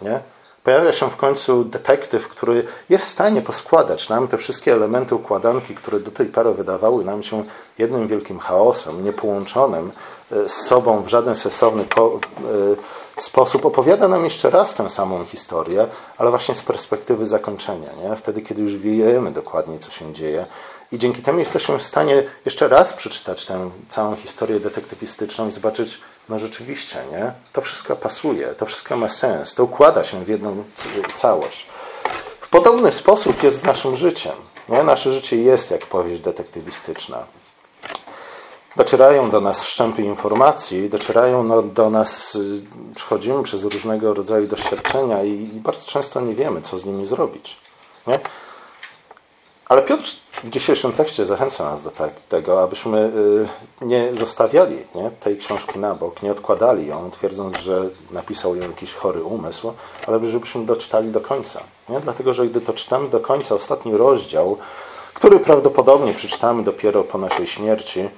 Nie? 0.01 0.19
Pojawia 0.63 0.91
się 0.91 1.09
w 1.09 1.15
końcu 1.15 1.63
detektyw, 1.63 2.27
który 2.27 2.63
jest 2.89 3.05
w 3.05 3.09
stanie 3.09 3.41
poskładać 3.41 4.09
nam 4.09 4.27
te 4.27 4.37
wszystkie 4.37 4.73
elementy 4.73 5.15
układanki, 5.15 5.75
które 5.75 5.99
do 5.99 6.11
tej 6.11 6.25
pory 6.25 6.53
wydawały 6.53 7.05
nam 7.05 7.23
się 7.23 7.43
jednym 7.77 8.07
wielkim 8.07 8.39
chaosem, 8.39 9.03
niepołączonym 9.03 9.91
e, 10.31 10.49
z 10.49 10.53
sobą 10.53 11.01
w 11.03 11.07
żaden 11.07 11.35
sensowny 11.35 11.83
e, 11.83 13.15
sposób. 13.21 13.65
Opowiada 13.65 14.07
nam 14.07 14.23
jeszcze 14.23 14.49
raz 14.49 14.75
tę 14.75 14.89
samą 14.89 15.25
historię, 15.25 15.87
ale 16.17 16.29
właśnie 16.29 16.55
z 16.55 16.61
perspektywy 16.61 17.25
zakończenia. 17.25 17.89
Nie? 18.03 18.15
Wtedy, 18.15 18.41
kiedy 18.41 18.61
już 18.61 18.75
wiemy 18.77 19.31
dokładnie, 19.31 19.79
co 19.79 19.91
się 19.91 20.13
dzieje. 20.13 20.45
I 20.91 20.97
dzięki 20.97 21.21
temu 21.21 21.39
jesteśmy 21.39 21.77
w 21.77 21.83
stanie 21.83 22.23
jeszcze 22.45 22.67
raz 22.67 22.93
przeczytać 22.93 23.45
tę 23.45 23.69
całą 23.89 24.15
historię 24.15 24.59
detektywistyczną 24.59 25.47
i 25.47 25.51
zobaczyć, 25.51 26.01
no 26.29 26.39
rzeczywiście, 26.39 26.97
nie? 27.11 27.31
To 27.53 27.61
wszystko 27.61 27.95
pasuje, 27.95 28.47
to 28.47 28.65
wszystko 28.65 28.97
ma 28.97 29.09
sens, 29.09 29.55
to 29.55 29.63
układa 29.63 30.03
się 30.03 30.25
w 30.25 30.27
jedną 30.27 30.63
całość. 31.15 31.67
W 32.41 32.49
podobny 32.49 32.91
sposób 32.91 33.43
jest 33.43 33.59
z 33.59 33.63
naszym 33.63 33.95
życiem. 33.95 34.33
Nie? 34.69 34.83
Nasze 34.83 35.11
życie 35.11 35.37
jest 35.37 35.71
jak 35.71 35.85
powieść 35.85 36.21
detektywistyczna. 36.21 37.23
Docierają 38.75 39.29
do 39.29 39.41
nas 39.41 39.63
szczępy 39.63 40.01
informacji, 40.01 40.89
docierają 40.89 41.43
no, 41.43 41.61
do 41.61 41.89
nas, 41.89 42.35
y, 42.35 42.61
przechodzimy 42.95 43.43
przez 43.43 43.63
różnego 43.63 44.13
rodzaju 44.13 44.47
doświadczenia 44.47 45.23
i, 45.23 45.31
i 45.31 45.59
bardzo 45.59 45.85
często 45.85 46.21
nie 46.21 46.35
wiemy, 46.35 46.61
co 46.61 46.77
z 46.77 46.85
nimi 46.85 47.05
zrobić. 47.05 47.57
Nie? 48.07 48.19
Ale 49.69 49.81
Piotr 49.81 50.03
w 50.43 50.49
dzisiejszym 50.49 50.93
tekście 50.93 51.25
zachęca 51.25 51.63
nas 51.63 51.83
do 51.83 51.91
tak, 51.91 52.11
tego, 52.29 52.63
abyśmy 52.63 53.11
y, 53.81 53.85
nie 53.85 54.15
zostawiali 54.15 54.77
nie, 54.95 55.11
tej 55.11 55.37
książki 55.37 55.79
na 55.79 55.95
bok, 55.95 56.23
nie 56.23 56.31
odkładali 56.31 56.87
ją, 56.87 57.11
twierdząc, 57.11 57.57
że 57.57 57.89
napisał 58.11 58.55
ją 58.55 58.61
jakiś 58.61 58.93
chory 58.93 59.23
umysł, 59.23 59.73
ale 60.07 60.25
żebyśmy 60.25 60.65
doczytali 60.65 61.11
do 61.11 61.21
końca. 61.21 61.59
Nie? 61.89 61.99
Dlatego, 61.99 62.33
że 62.33 62.47
gdy 62.47 62.61
to 62.61 62.73
czytamy 62.73 63.09
do 63.09 63.19
końca, 63.19 63.55
ostatni 63.55 63.97
rozdział, 63.97 64.57
który 65.13 65.39
prawdopodobnie 65.39 66.13
przeczytamy 66.13 66.63
dopiero 66.63 67.03
po 67.03 67.17
naszej 67.17 67.47
śmierci, 67.47 67.99
e, 67.99 68.09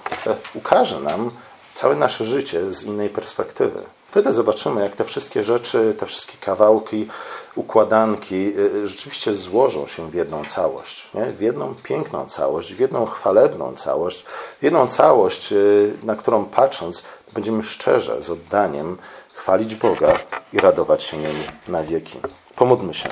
ukaże 0.54 1.00
nam 1.00 1.32
całe 1.74 1.96
nasze 1.96 2.26
życie 2.26 2.74
z 2.74 2.84
innej 2.84 3.10
perspektywy. 3.10 3.84
Wtedy 4.08 4.34
zobaczymy, 4.34 4.82
jak 4.82 4.96
te 4.96 5.06
wszystkie 5.06 5.44
rzeczy, 5.44 5.96
te 6.00 6.06
wszystkie 6.06 6.38
kawałki, 6.38 7.08
układanki 7.56 8.54
y, 8.58 8.88
rzeczywiście 8.88 9.34
złożą 9.34 9.88
się 9.88 10.10
w 10.10 10.14
jedną 10.14 10.46
całość. 10.46 11.10
Nie? 11.14 11.26
W 11.26 11.42
jedną 11.42 11.76
piękną 11.84 12.26
całość, 12.26 12.74
w 12.74 12.80
jedną 12.80 13.06
chwalebną 13.06 13.76
całość, 13.76 14.26
w 14.60 14.64
jedną 14.64 14.88
całość, 14.88 15.54
y, 15.54 15.94
na 16.04 16.16
którą 16.16 16.46
patrząc 16.46 17.04
będziemy 17.34 17.64
szczerze, 17.64 18.22
z 18.24 18.30
oddaniem 18.30 18.98
chwalić 19.34 19.76
Boga 19.76 20.20
i 20.54 20.60
radować 20.60 21.04
się 21.04 21.18
nim 21.18 21.36
na 21.68 21.84
wieki. 21.84 22.20
Pomódmy 22.56 22.94
się. 22.94 23.10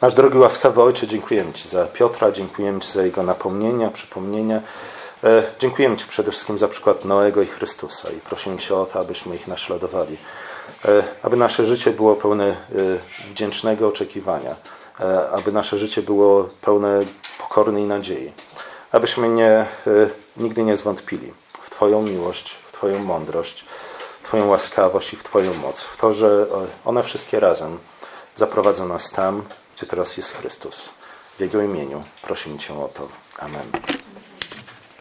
Nasz 0.00 0.14
drogi 0.14 0.38
łaskawy 0.38 0.82
Ojcze, 0.82 1.06
dziękujemy 1.06 1.52
Ci 1.52 1.68
za 1.68 1.86
Piotra, 1.86 2.32
dziękujemy 2.32 2.80
Ci 2.80 2.92
za 2.92 3.02
jego 3.02 3.22
napomnienia, 3.22 3.90
przypomnienia. 3.90 4.60
E, 5.24 5.42
dziękujemy 5.58 5.96
Ci 5.96 6.06
przede 6.06 6.30
wszystkim 6.30 6.58
za 6.58 6.68
przykład 6.68 7.04
Noego 7.04 7.42
i 7.42 7.46
Chrystusa 7.46 8.10
i 8.10 8.20
prosimy 8.20 8.58
Cię 8.58 8.76
o 8.76 8.86
to, 8.86 9.00
abyśmy 9.00 9.36
ich 9.36 9.48
naśladowali. 9.48 10.16
E, 10.84 11.02
aby 11.22 11.36
nasze 11.36 11.66
życie 11.66 11.90
było 11.90 12.16
pełne 12.16 12.46
e, 12.46 12.54
wdzięcznego 13.30 13.88
oczekiwania, 13.88 14.56
aby 15.32 15.52
nasze 15.52 15.78
życie 15.78 16.02
było 16.02 16.48
pełne 16.60 17.04
pokornej 17.38 17.84
nadziei, 17.84 18.32
abyśmy 18.92 19.28
nie, 19.28 19.66
nigdy 20.36 20.62
nie 20.62 20.76
zwątpili 20.76 21.32
w 21.62 21.70
Twoją 21.70 22.02
miłość, 22.02 22.50
w 22.54 22.72
Twoją 22.72 22.98
mądrość, 22.98 23.64
w 24.22 24.24
Twoją 24.24 24.48
łaskawość 24.48 25.12
i 25.12 25.16
w 25.16 25.24
Twoją 25.24 25.54
moc, 25.54 25.82
w 25.82 25.96
to, 25.96 26.12
że 26.12 26.46
one 26.84 27.02
wszystkie 27.02 27.40
razem 27.40 27.78
zaprowadzą 28.36 28.88
nas 28.88 29.10
tam, 29.10 29.42
gdzie 29.76 29.86
teraz 29.86 30.16
jest 30.16 30.36
Chrystus. 30.36 30.88
W 31.36 31.40
Jego 31.40 31.62
imieniu 31.62 32.02
prosimy 32.22 32.58
Cię 32.58 32.74
o 32.74 32.88
to. 32.88 33.08
Amen. 33.38 34.01